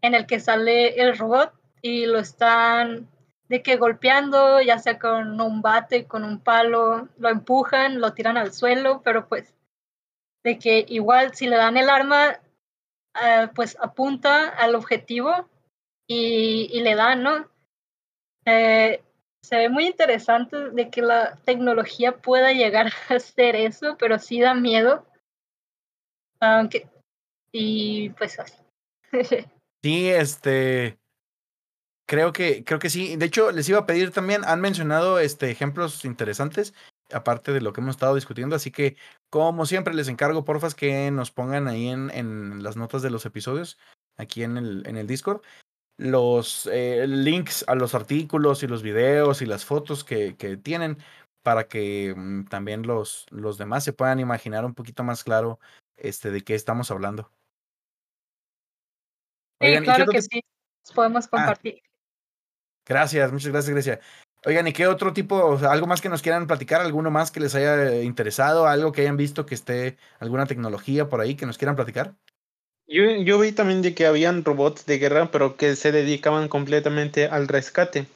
en 0.01 0.15
el 0.15 0.25
que 0.25 0.39
sale 0.39 1.01
el 1.01 1.17
robot 1.17 1.53
y 1.81 2.05
lo 2.05 2.19
están 2.19 3.07
de 3.47 3.61
que 3.61 3.75
golpeando, 3.75 4.61
ya 4.61 4.79
sea 4.79 4.97
con 4.97 5.39
un 5.41 5.61
bate, 5.61 6.05
con 6.05 6.23
un 6.23 6.39
palo, 6.39 7.09
lo 7.17 7.29
empujan, 7.29 7.99
lo 7.99 8.13
tiran 8.13 8.37
al 8.37 8.53
suelo, 8.53 9.01
pero 9.03 9.27
pues 9.27 9.53
de 10.43 10.57
que 10.57 10.85
igual 10.87 11.35
si 11.35 11.47
le 11.47 11.57
dan 11.57 11.77
el 11.77 11.89
arma, 11.89 12.39
ah, 13.13 13.51
pues 13.53 13.77
apunta 13.79 14.49
al 14.49 14.75
objetivo 14.75 15.49
y, 16.07 16.69
y 16.71 16.81
le 16.81 16.95
dan, 16.95 17.23
¿no? 17.23 17.49
Eh, 18.45 19.03
se 19.43 19.57
ve 19.57 19.69
muy 19.69 19.87
interesante 19.87 20.69
de 20.69 20.89
que 20.89 21.01
la 21.01 21.35
tecnología 21.43 22.17
pueda 22.17 22.53
llegar 22.53 22.87
a 23.09 23.15
hacer 23.15 23.55
eso, 23.55 23.97
pero 23.97 24.17
sí 24.17 24.39
da 24.39 24.53
miedo 24.53 25.05
aunque, 26.41 26.89
y 27.51 28.09
pues 28.11 28.39
así. 28.39 28.57
sí, 29.83 30.09
este. 30.09 30.97
Creo 32.07 32.33
que, 32.33 32.63
creo 32.65 32.79
que 32.79 32.89
sí. 32.89 33.15
De 33.15 33.25
hecho, 33.25 33.51
les 33.51 33.69
iba 33.69 33.79
a 33.79 33.85
pedir 33.85 34.11
también, 34.11 34.43
han 34.45 34.59
mencionado 34.59 35.19
este, 35.19 35.49
ejemplos 35.49 36.03
interesantes, 36.03 36.73
aparte 37.13 37.53
de 37.53 37.61
lo 37.61 37.71
que 37.71 37.79
hemos 37.81 37.95
estado 37.95 38.15
discutiendo. 38.15 38.55
Así 38.55 38.69
que, 38.71 38.97
como 39.29 39.65
siempre, 39.65 39.93
les 39.93 40.09
encargo, 40.09 40.43
porfas, 40.43 40.75
que 40.75 41.09
nos 41.11 41.31
pongan 41.31 41.67
ahí 41.69 41.87
en, 41.87 42.09
en 42.11 42.63
las 42.63 42.75
notas 42.75 43.01
de 43.01 43.11
los 43.11 43.25
episodios, 43.25 43.77
aquí 44.17 44.43
en 44.43 44.57
el, 44.57 44.85
en 44.87 44.97
el 44.97 45.07
Discord, 45.07 45.41
los 45.97 46.67
eh, 46.71 47.05
links 47.07 47.65
a 47.67 47.75
los 47.75 47.95
artículos 47.95 48.63
y 48.63 48.67
los 48.67 48.83
videos 48.83 49.41
y 49.41 49.45
las 49.45 49.65
fotos 49.65 50.03
que, 50.03 50.35
que 50.37 50.57
tienen 50.57 50.97
para 51.43 51.67
que 51.67 52.13
mm, 52.17 52.45
también 52.45 52.83
los, 52.83 53.27
los 53.31 53.57
demás 53.57 53.83
se 53.83 53.93
puedan 53.93 54.19
imaginar 54.19 54.65
un 54.65 54.73
poquito 54.73 55.03
más 55.03 55.23
claro 55.23 55.59
este, 55.97 56.31
de 56.31 56.41
qué 56.43 56.55
estamos 56.55 56.91
hablando. 56.91 57.31
Sí, 59.61 59.77
claro 59.83 60.05
que 60.07 60.21
sí, 60.21 60.43
podemos 60.95 61.25
ah. 61.25 61.29
compartir. 61.29 61.81
gracias, 62.85 63.31
muchas 63.31 63.51
gracias, 63.51 63.73
Grecia. 63.73 63.99
Oigan, 64.43 64.67
¿y 64.67 64.73
qué 64.73 64.87
otro 64.87 65.13
tipo, 65.13 65.35
o 65.35 65.59
sea, 65.59 65.71
algo 65.71 65.85
más 65.85 66.01
que 66.01 66.09
nos 66.09 66.23
quieran 66.23 66.47
platicar, 66.47 66.81
alguno 66.81 67.11
más 67.11 67.29
que 67.29 67.39
les 67.39 67.53
haya 67.53 68.01
interesado, 68.01 68.65
algo 68.65 68.91
que 68.91 69.01
hayan 69.01 69.17
visto 69.17 69.45
que 69.45 69.53
esté, 69.53 69.97
alguna 70.19 70.47
tecnología 70.47 71.07
por 71.09 71.21
ahí 71.21 71.35
que 71.35 71.45
nos 71.45 71.59
quieran 71.59 71.75
platicar? 71.75 72.15
Yo, 72.87 73.03
yo 73.03 73.39
vi 73.39 73.51
también 73.51 73.83
de 73.83 73.93
que 73.93 74.07
habían 74.07 74.43
robots 74.43 74.87
de 74.87 74.97
guerra, 74.97 75.29
pero 75.31 75.57
que 75.57 75.75
se 75.75 75.91
dedicaban 75.91 76.47
completamente 76.47 77.27
al 77.27 77.47
rescate. 77.47 78.07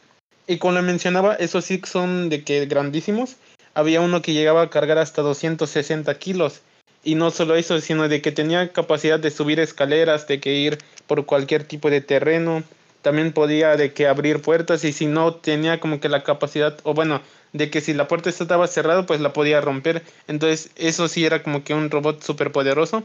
Y 0.48 0.58
como 0.58 0.74
le 0.74 0.82
mencionaba, 0.82 1.36
esos 1.36 1.66
sí 1.66 1.80
son 1.86 2.30
de 2.30 2.44
que 2.44 2.66
grandísimos. 2.66 3.38
Había 3.76 4.02
uno 4.02 4.24
que 4.24 4.34
llegaba 4.34 4.64
a 4.64 4.70
cargar 4.72 4.98
hasta 4.98 5.22
260 5.22 6.18
kilos 6.18 6.64
y 7.06 7.16
no 7.16 7.32
solo 7.32 7.56
eso, 7.56 7.80
sino 7.80 8.10
de 8.10 8.22
que 8.22 8.34
tenía 8.34 8.74
capacidad 8.74 9.20
de 9.20 9.32
subir 9.32 9.60
escaleras, 9.62 10.28
de 10.28 10.42
que 10.42 10.56
ir 10.56 10.80
por 11.08 11.26
cualquier 11.26 11.64
tipo 11.64 11.90
de 11.90 12.02
terreno, 12.02 12.64
también 13.04 13.32
podía 13.32 13.78
de 13.78 13.94
que 13.94 14.08
abrir 14.08 14.42
puertas 14.42 14.84
y 14.84 14.92
si 14.92 15.06
no 15.06 15.36
tenía 15.36 15.80
como 15.80 16.00
que 16.00 16.10
la 16.10 16.24
capacidad, 16.24 16.78
o 16.84 16.96
bueno, 16.96 17.22
de 17.54 17.70
que 17.70 17.80
si 17.80 17.94
la 17.94 18.08
puerta 18.08 18.30
estaba 18.30 18.68
cerrada, 18.68 19.06
pues 19.06 19.22
la 19.22 19.32
podía 19.32 19.62
romper. 19.62 20.04
Entonces 20.28 20.72
eso 20.76 21.08
sí 21.08 21.24
era 21.24 21.44
como 21.44 21.64
que 21.64 21.76
un 21.76 21.92
robot 21.92 22.24
súper 22.24 22.52
poderoso. 22.52 23.04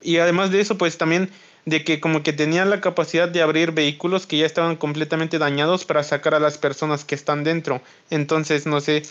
Y 0.00 0.16
además 0.18 0.50
de 0.50 0.60
eso, 0.60 0.78
pues 0.78 0.96
también 0.96 1.30
de 1.66 1.84
que 1.84 2.00
como 2.00 2.22
que 2.22 2.32
tenía 2.32 2.64
la 2.64 2.80
capacidad 2.80 3.28
de 3.28 3.42
abrir 3.42 3.72
vehículos 3.72 4.26
que 4.26 4.38
ya 4.38 4.46
estaban 4.46 4.76
completamente 4.76 5.38
dañados 5.38 5.84
para 5.84 6.02
sacar 6.02 6.34
a 6.34 6.40
las 6.40 6.56
personas 6.56 7.04
que 7.04 7.14
están 7.14 7.44
dentro. 7.44 7.82
Entonces, 8.08 8.66
no 8.66 8.80
sé, 8.80 9.02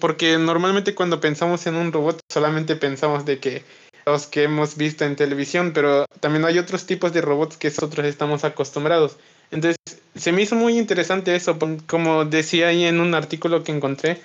porque 0.00 0.38
normalmente 0.38 0.94
cuando 0.94 1.20
pensamos 1.20 1.66
en 1.66 1.76
un 1.76 1.92
robot 1.92 2.20
solamente 2.32 2.76
pensamos 2.76 3.24
de 3.24 3.38
que 3.38 3.62
los 4.06 4.26
que 4.26 4.44
hemos 4.44 4.76
visto 4.76 5.04
en 5.04 5.16
televisión, 5.16 5.72
pero 5.74 6.06
también 6.20 6.44
hay 6.44 6.58
otros 6.58 6.86
tipos 6.86 7.12
de 7.12 7.20
robots 7.20 7.56
que 7.58 7.68
nosotros 7.68 8.06
estamos 8.06 8.44
acostumbrados. 8.44 9.18
Entonces, 9.50 9.76
se 10.14 10.32
me 10.32 10.42
hizo 10.42 10.54
muy 10.54 10.78
interesante 10.78 11.34
eso, 11.36 11.58
como 11.86 12.24
decía 12.24 12.68
ahí 12.68 12.84
en 12.84 13.00
un 13.00 13.14
artículo 13.14 13.62
que 13.62 13.72
encontré, 13.72 14.20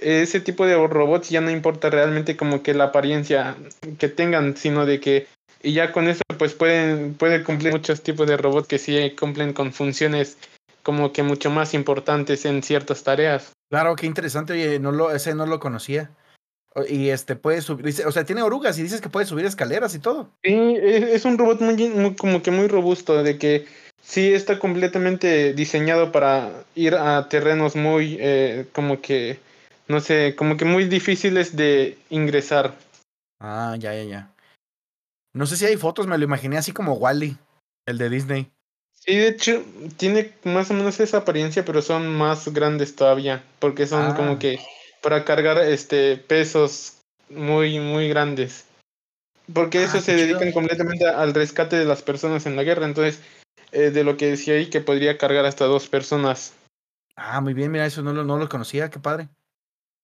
ese 0.00 0.40
tipo 0.40 0.66
de 0.66 0.74
robots 0.86 1.30
ya 1.30 1.40
no 1.40 1.50
importa 1.50 1.90
realmente 1.90 2.36
como 2.36 2.62
que 2.62 2.74
la 2.74 2.84
apariencia 2.84 3.56
que 3.98 4.08
tengan, 4.08 4.56
sino 4.56 4.86
de 4.86 5.00
que 5.00 5.26
y 5.62 5.72
ya 5.74 5.92
con 5.92 6.08
eso 6.08 6.22
pues 6.38 6.54
pueden 6.54 7.14
puede 7.14 7.44
cumplir 7.44 7.72
muchos 7.72 8.02
tipos 8.02 8.26
de 8.26 8.36
robots 8.36 8.66
que 8.66 8.78
sí 8.78 9.14
cumplen 9.18 9.52
con 9.52 9.72
funciones 9.72 10.38
como 10.82 11.12
que 11.12 11.22
mucho 11.22 11.50
más 11.50 11.74
importantes 11.74 12.44
en 12.44 12.62
ciertas 12.62 13.02
tareas. 13.02 13.52
Claro, 13.70 13.96
qué 13.96 14.06
interesante, 14.06 14.52
oye, 14.52 14.78
no 14.78 14.92
lo, 14.92 15.12
ese 15.12 15.34
no 15.34 15.46
lo 15.46 15.60
conocía. 15.60 16.10
Y 16.88 17.08
este 17.08 17.34
puede 17.34 17.62
subir, 17.62 18.06
o 18.06 18.12
sea, 18.12 18.24
tiene 18.24 18.42
orugas 18.42 18.78
y 18.78 18.82
dices 18.82 19.00
que 19.00 19.08
puede 19.08 19.26
subir 19.26 19.44
escaleras 19.44 19.94
y 19.94 19.98
todo. 19.98 20.30
Sí, 20.44 20.54
es 20.54 21.24
un 21.24 21.36
robot 21.36 21.60
muy, 21.60 22.14
como 22.14 22.42
que 22.42 22.52
muy 22.52 22.68
robusto, 22.68 23.24
de 23.24 23.38
que 23.38 23.66
sí 24.00 24.32
está 24.32 24.58
completamente 24.58 25.52
diseñado 25.52 26.12
para 26.12 26.64
ir 26.76 26.94
a 26.94 27.28
terrenos 27.28 27.74
muy, 27.74 28.16
eh, 28.20 28.66
como 28.72 29.00
que, 29.00 29.40
no 29.88 30.00
sé, 30.00 30.36
como 30.36 30.56
que 30.56 30.64
muy 30.64 30.84
difíciles 30.84 31.56
de 31.56 31.98
ingresar. 32.08 32.76
Ah, 33.40 33.74
ya, 33.76 33.92
ya, 33.94 34.04
ya. 34.04 34.30
No 35.32 35.46
sé 35.46 35.56
si 35.56 35.64
hay 35.64 35.76
fotos, 35.76 36.06
me 36.06 36.18
lo 36.18 36.24
imaginé 36.24 36.56
así 36.56 36.72
como 36.72 36.94
Wally, 36.94 37.36
el 37.86 37.98
de 37.98 38.10
Disney. 38.10 38.50
Sí, 39.10 39.16
de 39.16 39.26
hecho, 39.26 39.64
tiene 39.96 40.34
más 40.44 40.70
o 40.70 40.74
menos 40.74 41.00
esa 41.00 41.16
apariencia, 41.16 41.64
pero 41.64 41.82
son 41.82 42.06
más 42.16 42.46
grandes 42.54 42.94
todavía, 42.94 43.42
porque 43.58 43.88
son 43.88 44.14
como 44.14 44.34
ah. 44.34 44.38
que 44.38 44.60
para 45.02 45.24
cargar 45.24 45.58
este 45.58 46.16
pesos 46.16 46.98
muy, 47.28 47.80
muy 47.80 48.08
grandes. 48.08 48.66
Porque 49.52 49.78
ah, 49.78 49.82
eso 49.86 50.00
se 50.00 50.14
dedican 50.14 50.52
completamente 50.52 51.08
al 51.08 51.34
rescate 51.34 51.74
de 51.74 51.86
las 51.86 52.02
personas 52.02 52.46
en 52.46 52.54
la 52.54 52.62
guerra, 52.62 52.86
entonces, 52.86 53.20
eh, 53.72 53.90
de 53.90 54.04
lo 54.04 54.16
que 54.16 54.26
decía 54.26 54.54
ahí, 54.54 54.70
que 54.70 54.80
podría 54.80 55.18
cargar 55.18 55.44
hasta 55.44 55.64
dos 55.64 55.88
personas. 55.88 56.52
Ah, 57.16 57.40
muy 57.40 57.52
bien, 57.52 57.72
mira, 57.72 57.86
eso 57.86 58.02
no 58.02 58.12
lo, 58.12 58.22
no 58.22 58.38
lo 58.38 58.48
conocía, 58.48 58.90
qué 58.90 59.00
padre. 59.00 59.28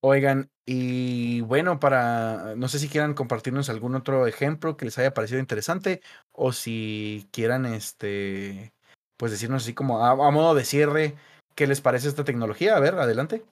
Oigan, 0.00 0.50
y 0.64 1.42
bueno, 1.42 1.78
para, 1.78 2.56
no 2.56 2.66
sé 2.66 2.80
si 2.80 2.88
quieran 2.88 3.14
compartirnos 3.14 3.70
algún 3.70 3.94
otro 3.94 4.26
ejemplo 4.26 4.76
que 4.76 4.86
les 4.86 4.98
haya 4.98 5.14
parecido 5.14 5.38
interesante 5.38 6.02
o 6.32 6.52
si 6.52 7.28
quieran, 7.30 7.66
este, 7.66 8.72
pues 9.16 9.32
decirnos 9.32 9.62
así 9.62 9.74
como 9.74 10.04
a, 10.04 10.30
modo 10.30 10.54
de 10.54 10.64
cierre, 10.64 11.14
¿qué 11.54 11.66
les 11.66 11.80
parece 11.80 12.08
esta 12.08 12.24
tecnología? 12.24 12.76
A 12.76 12.80
ver, 12.80 12.94
adelante. 12.94 13.42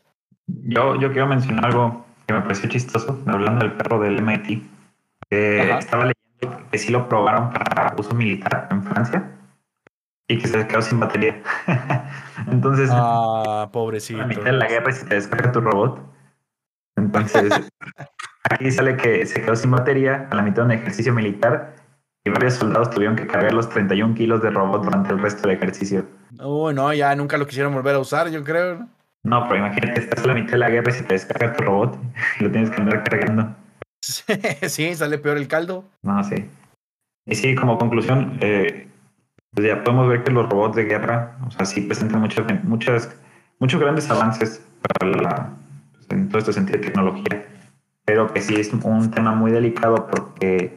Yo, 0.46 0.96
yo 0.96 1.10
quiero 1.12 1.26
mencionar 1.26 1.66
algo 1.66 2.04
que 2.26 2.34
me 2.34 2.42
pareció 2.42 2.68
chistoso, 2.68 3.22
hablando 3.26 3.64
del 3.64 3.76
perro 3.76 4.00
del 4.00 4.18
MIT, 4.18 4.62
que 5.30 5.70
estaba 5.78 6.04
leyendo 6.04 6.70
que 6.70 6.78
sí 6.78 6.92
lo 6.92 7.08
probaron 7.08 7.50
para 7.52 7.94
uso 7.98 8.14
militar 8.14 8.68
en 8.70 8.82
Francia, 8.82 9.30
y 10.28 10.38
que 10.38 10.48
se 10.48 10.66
quedó 10.66 10.82
sin 10.82 11.00
batería. 11.00 11.42
Entonces, 12.50 12.90
Ah, 12.92 13.64
a 13.66 13.72
pobrecito. 13.72 14.20
la 14.20 14.26
mitad 14.26 14.44
de 14.44 14.52
la 14.52 14.66
guerra 14.66 14.90
y 14.90 14.94
se 14.94 15.06
te 15.06 15.14
descarga 15.14 15.52
tu 15.52 15.60
robot. 15.60 16.00
Entonces, 16.96 17.52
aquí 18.50 18.70
sale 18.70 18.96
que 18.96 19.26
se 19.26 19.42
quedó 19.42 19.56
sin 19.56 19.70
batería 19.70 20.28
a 20.30 20.34
la 20.34 20.42
mitad 20.42 20.62
de 20.62 20.66
un 20.66 20.72
ejercicio 20.72 21.12
militar 21.12 21.74
y 22.24 22.30
varios 22.30 22.54
soldados 22.54 22.90
tuvieron 22.90 23.16
que 23.16 23.26
cargar 23.26 23.52
los 23.52 23.68
31 23.68 24.14
kilos 24.14 24.42
de 24.42 24.50
robot 24.50 24.84
durante 24.84 25.12
el 25.12 25.20
resto 25.20 25.42
del 25.42 25.56
ejercicio. 25.56 26.06
Uy, 26.42 26.74
no, 26.74 26.92
ya 26.92 27.14
nunca 27.14 27.36
lo 27.36 27.46
quisieron 27.46 27.74
volver 27.74 27.94
a 27.94 27.98
usar, 27.98 28.30
yo 28.30 28.42
creo. 28.42 28.88
¿no? 29.24 29.48
Pero 29.48 29.56
imagínate, 29.56 30.00
estás 30.00 30.24
a 30.24 30.28
la 30.28 30.34
mitad 30.34 30.52
de 30.52 30.58
la 30.58 30.70
guerra 30.70 30.90
y 30.90 30.94
se 30.94 31.02
te 31.02 31.14
descarga 31.14 31.52
tu 31.54 31.64
robot 31.64 31.98
y 32.38 32.44
lo 32.44 32.50
tienes 32.50 32.70
que 32.70 32.80
andar 32.80 33.02
cargando. 33.02 33.56
Sí, 34.68 34.94
sale 34.94 35.16
peor 35.16 35.38
el 35.38 35.48
caldo. 35.48 35.84
No, 36.02 36.22
sí. 36.24 36.46
Y 37.26 37.34
sí, 37.34 37.54
como 37.54 37.78
conclusión, 37.78 38.36
eh, 38.40 38.86
pues 39.52 39.66
ya 39.66 39.82
podemos 39.82 40.08
ver 40.08 40.24
que 40.24 40.30
los 40.30 40.46
robots 40.48 40.76
de 40.76 40.84
guerra, 40.84 41.38
o 41.46 41.50
sea, 41.50 41.64
sí 41.64 41.80
presentan 41.80 42.20
muchos, 42.20 42.44
muchas, 42.64 43.16
muchos 43.60 43.80
grandes 43.80 44.10
avances 44.10 44.62
para 44.82 45.10
la, 45.10 45.50
pues, 45.94 46.06
en 46.10 46.28
todo 46.28 46.38
este 46.38 46.52
sentido 46.52 46.78
de 46.78 46.84
tecnología, 46.84 47.46
pero 48.04 48.30
que 48.30 48.42
sí 48.42 48.56
es 48.56 48.70
un 48.74 49.10
tema 49.10 49.34
muy 49.34 49.50
delicado 49.50 50.06
porque 50.06 50.76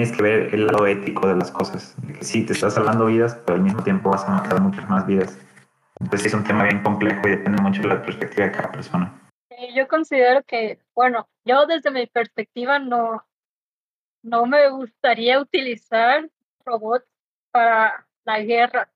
tienes 0.00 0.16
que 0.16 0.22
ver 0.22 0.54
el 0.54 0.66
lado 0.66 0.86
ético 0.86 1.28
de 1.28 1.36
las 1.36 1.50
cosas. 1.50 1.94
Que 2.16 2.24
sí, 2.24 2.46
te 2.46 2.54
estás 2.54 2.72
salvando 2.72 3.04
vidas, 3.04 3.34
pero 3.44 3.56
al 3.56 3.62
mismo 3.62 3.82
tiempo 3.82 4.08
vas 4.08 4.24
a 4.24 4.30
matar 4.30 4.58
muchas 4.58 4.88
más 4.88 5.06
vidas. 5.06 5.38
Entonces 6.00 6.28
es 6.28 6.34
un 6.34 6.44
tema 6.44 6.64
bien 6.64 6.82
complejo 6.82 7.28
y 7.28 7.32
depende 7.32 7.60
mucho 7.60 7.82
de 7.82 7.88
la 7.88 8.02
perspectiva 8.02 8.46
de 8.46 8.52
cada 8.52 8.72
persona. 8.72 9.30
Eh, 9.50 9.74
Yo 9.74 9.86
considero 9.88 10.42
que, 10.44 10.80
bueno, 10.94 11.28
yo 11.44 11.66
desde 11.66 11.90
mi 11.90 12.06
perspectiva 12.06 12.78
no, 12.78 13.26
no 14.22 14.46
me 14.46 14.70
gustaría 14.70 15.38
utilizar 15.38 16.30
robots 16.64 17.06
para 17.50 18.06
la 18.24 18.40
guerra, 18.40 18.90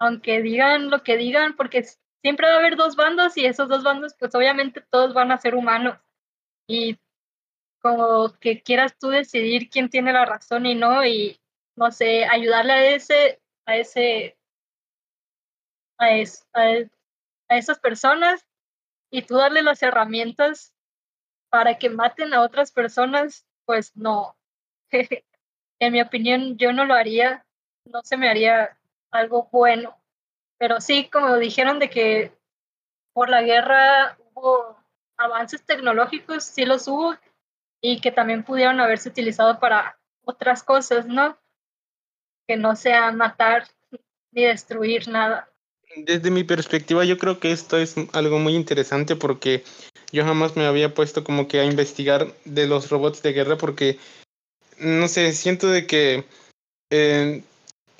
aunque 0.00 0.42
digan 0.42 0.90
lo 0.90 1.04
que 1.04 1.16
digan, 1.16 1.54
porque 1.54 1.84
siempre 2.20 2.48
va 2.48 2.54
a 2.54 2.58
haber 2.58 2.74
dos 2.74 2.96
bandos 2.96 3.36
y 3.36 3.46
esos 3.46 3.68
dos 3.68 3.84
bandos, 3.84 4.16
pues 4.18 4.34
obviamente 4.34 4.82
todos 4.90 5.14
van 5.14 5.30
a 5.30 5.38
ser 5.38 5.54
humanos 5.54 5.98
y 6.66 6.98
como 7.80 8.32
que 8.40 8.62
quieras 8.62 8.96
tú 8.98 9.08
decidir 9.10 9.70
quién 9.70 9.90
tiene 9.90 10.12
la 10.12 10.24
razón 10.26 10.66
y 10.66 10.74
no, 10.74 11.04
y 11.06 11.40
no 11.76 11.92
sé, 11.92 12.24
ayudarle 12.26 12.72
a 12.72 12.90
ese, 12.96 13.40
a 13.66 13.76
ese, 13.76 14.38
a, 15.98 16.12
es- 16.16 16.46
a 16.52 16.62
a 17.50 17.58
esas 17.58 17.80
personas 17.80 18.46
y 19.10 19.22
tú 19.22 19.36
darle 19.36 19.62
las 19.62 19.82
herramientas 19.82 20.74
para 21.50 21.78
que 21.78 21.90
maten 21.90 22.34
a 22.34 22.42
otras 22.42 22.72
personas, 22.72 23.46
pues 23.66 23.96
no. 23.96 24.36
en 25.80 25.92
mi 25.92 26.02
opinión, 26.02 26.58
yo 26.58 26.72
no 26.72 26.84
lo 26.86 26.94
haría, 26.94 27.46
no 27.86 28.02
se 28.04 28.16
me 28.18 28.28
haría 28.30 28.78
algo 29.12 29.48
bueno. 29.52 29.96
Pero 30.58 30.80
sí, 30.80 31.08
como 31.10 31.36
dijeron 31.38 31.78
de 31.80 31.90
que 31.90 32.32
por 33.12 33.30
la 33.30 33.42
guerra 33.42 34.18
hubo 34.34 34.78
avances 35.16 35.64
tecnológicos, 35.66 36.44
sí 36.44 36.64
los 36.66 36.88
hubo, 36.88 37.14
y 37.88 38.00
que 38.00 38.10
también 38.10 38.42
pudieron 38.42 38.80
haberse 38.80 39.08
utilizado 39.08 39.60
para 39.60 39.96
otras 40.24 40.64
cosas, 40.64 41.06
¿no? 41.06 41.38
Que 42.48 42.56
no 42.56 42.74
sea 42.74 43.12
matar 43.12 43.68
ni 44.32 44.42
destruir 44.44 45.06
nada. 45.06 45.48
Desde 45.94 46.32
mi 46.32 46.42
perspectiva, 46.42 47.04
yo 47.04 47.16
creo 47.16 47.38
que 47.38 47.52
esto 47.52 47.78
es 47.78 47.94
algo 48.12 48.40
muy 48.40 48.56
interesante 48.56 49.14
porque 49.14 49.62
yo 50.10 50.24
jamás 50.24 50.56
me 50.56 50.66
había 50.66 50.94
puesto 50.94 51.22
como 51.22 51.46
que 51.46 51.60
a 51.60 51.64
investigar 51.64 52.26
de 52.44 52.66
los 52.66 52.90
robots 52.90 53.22
de 53.22 53.32
guerra 53.32 53.56
porque, 53.56 54.00
no 54.80 55.06
sé, 55.06 55.32
siento 55.32 55.68
de 55.68 55.86
que 55.86 56.24
eh, 56.90 57.44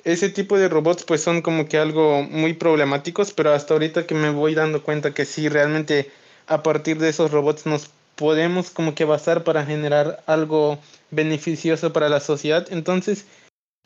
ese 0.03 0.29
tipo 0.29 0.57
de 0.57 0.67
robots 0.67 1.05
pues 1.05 1.23
son 1.23 1.41
como 1.41 1.69
que 1.69 1.77
algo 1.77 2.23
muy 2.23 2.53
problemáticos, 2.53 3.31
pero 3.31 3.53
hasta 3.53 3.73
ahorita 3.73 4.05
que 4.05 4.15
me 4.15 4.31
voy 4.31 4.53
dando 4.53 4.83
cuenta 4.83 5.13
que 5.13 5.23
sí, 5.23 5.47
realmente 5.47 6.11
a 6.45 6.61
partir 6.61 6.99
de 6.99 7.07
esos 7.07 7.31
robots 7.31 7.65
nos 7.65 7.89
podemos 8.17 8.71
como 8.71 8.93
que 8.95 9.05
basar 9.05 9.45
para 9.45 9.65
generar 9.65 10.21
algo 10.25 10.79
beneficioso 11.11 11.93
para 11.93 12.09
la 12.09 12.19
sociedad, 12.19 12.67
entonces 12.71 13.25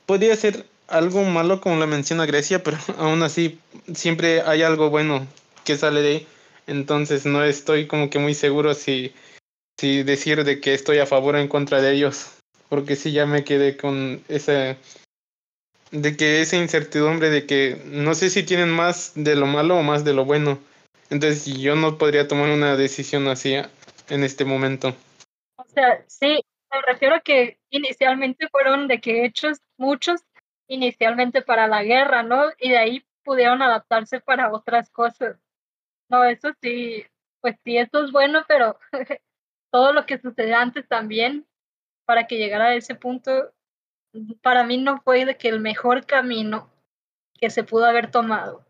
podría 0.07 0.35
ser 0.35 0.65
algo 0.87 1.23
malo 1.23 1.61
como 1.61 1.77
lo 1.77 1.87
menciona 1.87 2.25
Grecia, 2.25 2.63
pero 2.63 2.77
aún 2.97 3.21
así 3.23 3.59
siempre 3.93 4.41
hay 4.41 4.63
algo 4.63 4.89
bueno 4.89 5.27
que 5.63 5.77
sale 5.77 6.01
de 6.01 6.09
ahí. 6.09 6.27
Entonces 6.67 7.25
no 7.25 7.43
estoy 7.43 7.87
como 7.87 8.09
que 8.09 8.19
muy 8.19 8.33
seguro 8.33 8.73
si, 8.73 9.13
si 9.79 10.03
decir 10.03 10.43
de 10.43 10.59
que 10.59 10.73
estoy 10.73 10.99
a 10.99 11.05
favor 11.05 11.35
o 11.35 11.39
en 11.39 11.47
contra 11.47 11.81
de 11.81 11.93
ellos. 11.93 12.31
Porque 12.69 12.95
sí 12.95 13.11
ya 13.11 13.25
me 13.25 13.43
quedé 13.43 13.75
con 13.77 14.21
esa 14.29 14.77
de 15.91 16.15
que 16.15 16.41
esa 16.41 16.55
incertidumbre 16.55 17.29
de 17.29 17.45
que 17.45 17.81
no 17.85 18.13
sé 18.15 18.29
si 18.29 18.43
tienen 18.43 18.69
más 18.69 19.11
de 19.15 19.35
lo 19.35 19.45
malo 19.45 19.77
o 19.77 19.83
más 19.83 20.05
de 20.05 20.13
lo 20.13 20.23
bueno. 20.23 20.59
Entonces 21.09 21.45
yo 21.45 21.75
no 21.75 21.97
podría 21.97 22.29
tomar 22.29 22.49
una 22.49 22.77
decisión 22.77 23.27
así 23.27 23.55
en 24.11 24.23
este 24.23 24.43
momento. 24.45 24.93
O 25.55 25.63
sea, 25.65 26.03
sí, 26.07 26.43
me 26.71 26.81
refiero 26.81 27.15
a 27.15 27.21
que 27.21 27.59
inicialmente 27.69 28.47
fueron 28.49 28.87
de 28.87 28.99
que 28.99 29.25
hechos 29.25 29.59
muchos 29.77 30.21
inicialmente 30.67 31.41
para 31.41 31.67
la 31.67 31.83
guerra, 31.83 32.21
¿no? 32.21 32.51
Y 32.59 32.69
de 32.69 32.77
ahí 32.77 33.05
pudieron 33.23 33.61
adaptarse 33.61 34.19
para 34.19 34.51
otras 34.51 34.89
cosas. 34.89 35.37
No, 36.09 36.23
eso 36.25 36.49
sí, 36.61 37.05
pues 37.39 37.55
sí, 37.63 37.77
eso 37.77 38.03
es 38.03 38.11
bueno, 38.11 38.43
pero 38.47 38.77
todo 39.71 39.93
lo 39.93 40.05
que 40.05 40.19
sucedió 40.19 40.57
antes 40.57 40.87
también, 40.87 41.47
para 42.05 42.27
que 42.27 42.37
llegara 42.37 42.65
a 42.65 42.75
ese 42.75 42.95
punto, 42.95 43.53
para 44.41 44.65
mí 44.65 44.77
no 44.77 45.01
fue 45.01 45.25
de 45.25 45.37
que 45.37 45.47
el 45.47 45.61
mejor 45.61 46.05
camino 46.05 46.69
que 47.39 47.49
se 47.49 47.63
pudo 47.63 47.85
haber 47.85 48.11
tomado. 48.11 48.65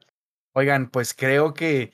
Oigan, 0.54 0.90
pues 0.90 1.14
creo 1.16 1.54
que 1.54 1.92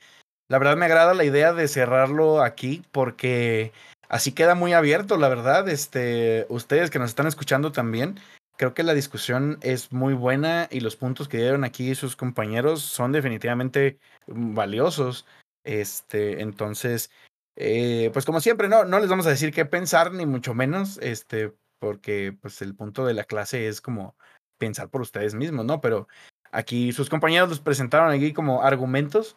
la 0.48 0.58
verdad 0.58 0.76
me 0.76 0.86
agrada 0.86 1.14
la 1.14 1.24
idea 1.24 1.52
de 1.52 1.68
cerrarlo 1.68 2.42
aquí 2.42 2.82
porque 2.90 3.72
así 4.08 4.32
queda 4.32 4.54
muy 4.54 4.72
abierto, 4.72 5.18
la 5.18 5.28
verdad. 5.28 5.68
Este, 5.68 6.46
ustedes 6.48 6.90
que 6.90 6.98
nos 6.98 7.10
están 7.10 7.26
escuchando 7.26 7.70
también, 7.70 8.18
creo 8.56 8.72
que 8.72 8.82
la 8.82 8.94
discusión 8.94 9.58
es 9.60 9.92
muy 9.92 10.14
buena 10.14 10.66
y 10.70 10.80
los 10.80 10.96
puntos 10.96 11.28
que 11.28 11.36
dieron 11.36 11.64
aquí 11.64 11.94
sus 11.94 12.16
compañeros 12.16 12.80
son 12.80 13.12
definitivamente 13.12 13.98
mm, 14.26 14.54
valiosos. 14.54 15.26
Este, 15.64 16.40
entonces, 16.40 17.10
eh, 17.56 18.10
pues 18.14 18.24
como 18.24 18.40
siempre, 18.40 18.68
no, 18.68 18.84
no 18.84 19.00
les 19.00 19.10
vamos 19.10 19.26
a 19.26 19.30
decir 19.30 19.52
qué 19.52 19.66
pensar, 19.66 20.12
ni 20.12 20.24
mucho 20.24 20.54
menos, 20.54 20.98
este, 21.02 21.52
porque 21.78 22.34
pues 22.40 22.62
el 22.62 22.74
punto 22.74 23.04
de 23.04 23.12
la 23.12 23.24
clase 23.24 23.68
es 23.68 23.82
como 23.82 24.16
pensar 24.56 24.88
por 24.88 25.02
ustedes 25.02 25.34
mismos, 25.34 25.66
¿no? 25.66 25.82
Pero 25.82 26.08
aquí 26.52 26.92
sus 26.92 27.10
compañeros 27.10 27.50
los 27.50 27.60
presentaron 27.60 28.10
aquí 28.10 28.32
como 28.32 28.62
argumentos 28.62 29.36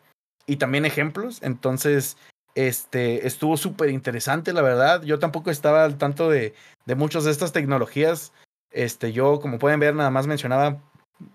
y 0.51 0.57
también 0.57 0.85
ejemplos, 0.85 1.39
entonces 1.43 2.17
este 2.55 3.25
estuvo 3.25 3.55
súper 3.55 3.89
interesante, 3.89 4.51
la 4.51 4.61
verdad. 4.61 5.01
Yo 5.01 5.17
tampoco 5.17 5.49
estaba 5.49 5.85
al 5.85 5.97
tanto 5.97 6.29
de, 6.29 6.53
de 6.85 6.95
muchas 6.95 7.23
de 7.23 7.31
estas 7.31 7.53
tecnologías. 7.53 8.33
Este, 8.69 9.13
yo, 9.13 9.39
como 9.39 9.59
pueden 9.59 9.79
ver, 9.79 9.95
nada 9.95 10.09
más 10.09 10.27
mencionaba 10.27 10.83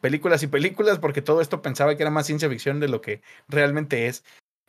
películas 0.02 0.42
y 0.42 0.48
películas 0.48 0.98
porque 0.98 1.22
todo 1.22 1.40
esto 1.40 1.62
pensaba 1.62 1.96
que 1.96 2.02
era 2.02 2.10
más 2.10 2.26
ciencia 2.26 2.50
ficción 2.50 2.78
de 2.78 2.88
lo 2.88 3.00
que 3.00 3.22
realmente 3.48 4.06
es. 4.06 4.22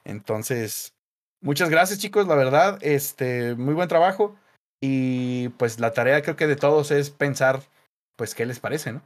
Entonces, 0.06 0.94
muchas 1.42 1.70
gracias, 1.70 2.00
chicos, 2.00 2.26
la 2.26 2.36
verdad, 2.36 2.80
este, 2.80 3.54
muy 3.56 3.74
buen 3.74 3.90
trabajo 3.90 4.38
y 4.80 5.50
pues 5.58 5.82
la 5.82 5.92
tarea 5.92 6.22
creo 6.22 6.38
que 6.38 6.48
de 6.48 6.56
todos 6.56 6.92
es 6.92 7.10
pensar 7.10 7.60
pues 8.16 8.34
qué 8.34 8.46
les 8.46 8.62
parece, 8.62 8.94
¿no? 8.94 9.02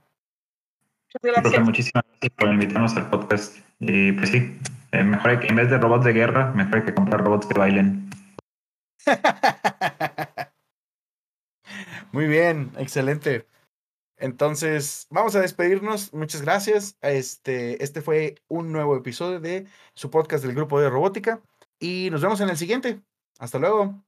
Muchas 1.08 1.41
gracias. 1.41 1.63
muchísimas 1.65 2.04
gracias 2.06 2.32
por 2.38 2.49
invitarnos 2.49 2.95
al 2.95 3.10
podcast. 3.10 3.58
Y 3.80 4.12
pues 4.12 4.30
sí, 4.30 4.56
eh, 4.91 5.04
mejor 5.04 5.39
que, 5.39 5.47
en 5.47 5.56
vez 5.56 5.69
de 5.69 5.77
robots 5.77 6.06
de 6.06 6.13
guerra, 6.13 6.51
mejor 6.54 6.75
hay 6.77 6.84
que 6.84 6.93
comprar 6.93 7.23
robots 7.23 7.47
que 7.47 7.58
bailen. 7.58 8.10
Muy 12.12 12.27
bien, 12.27 12.71
excelente. 12.77 13.47
Entonces, 14.17 15.08
vamos 15.10 15.36
a 15.36 15.41
despedirnos. 15.41 16.13
Muchas 16.13 16.41
gracias. 16.41 16.97
Este, 17.01 17.84
este 17.84 18.01
fue 18.01 18.36
un 18.47 18.71
nuevo 18.71 18.95
episodio 18.95 19.39
de 19.39 19.65
su 19.95 20.12
podcast 20.12 20.43
del 20.43 20.56
grupo 20.56 20.80
de 20.80 20.89
robótica 20.89 21.41
y 21.80 22.10
nos 22.12 22.21
vemos 22.21 22.39
en 22.41 22.49
el 22.49 22.58
siguiente. 22.58 23.01
Hasta 23.39 23.60
luego. 23.60 24.04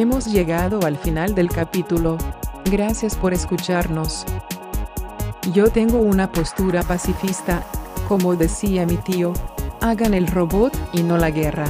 Hemos 0.00 0.24
llegado 0.24 0.86
al 0.86 0.96
final 0.96 1.34
del 1.34 1.50
capítulo. 1.50 2.16
Gracias 2.72 3.16
por 3.16 3.34
escucharnos. 3.34 4.24
Yo 5.52 5.68
tengo 5.68 5.98
una 5.98 6.32
postura 6.32 6.82
pacifista, 6.82 7.62
como 8.08 8.34
decía 8.34 8.86
mi 8.86 8.96
tío, 8.96 9.34
hagan 9.82 10.14
el 10.14 10.26
robot 10.26 10.74
y 10.94 11.02
no 11.02 11.18
la 11.18 11.30
guerra. 11.30 11.66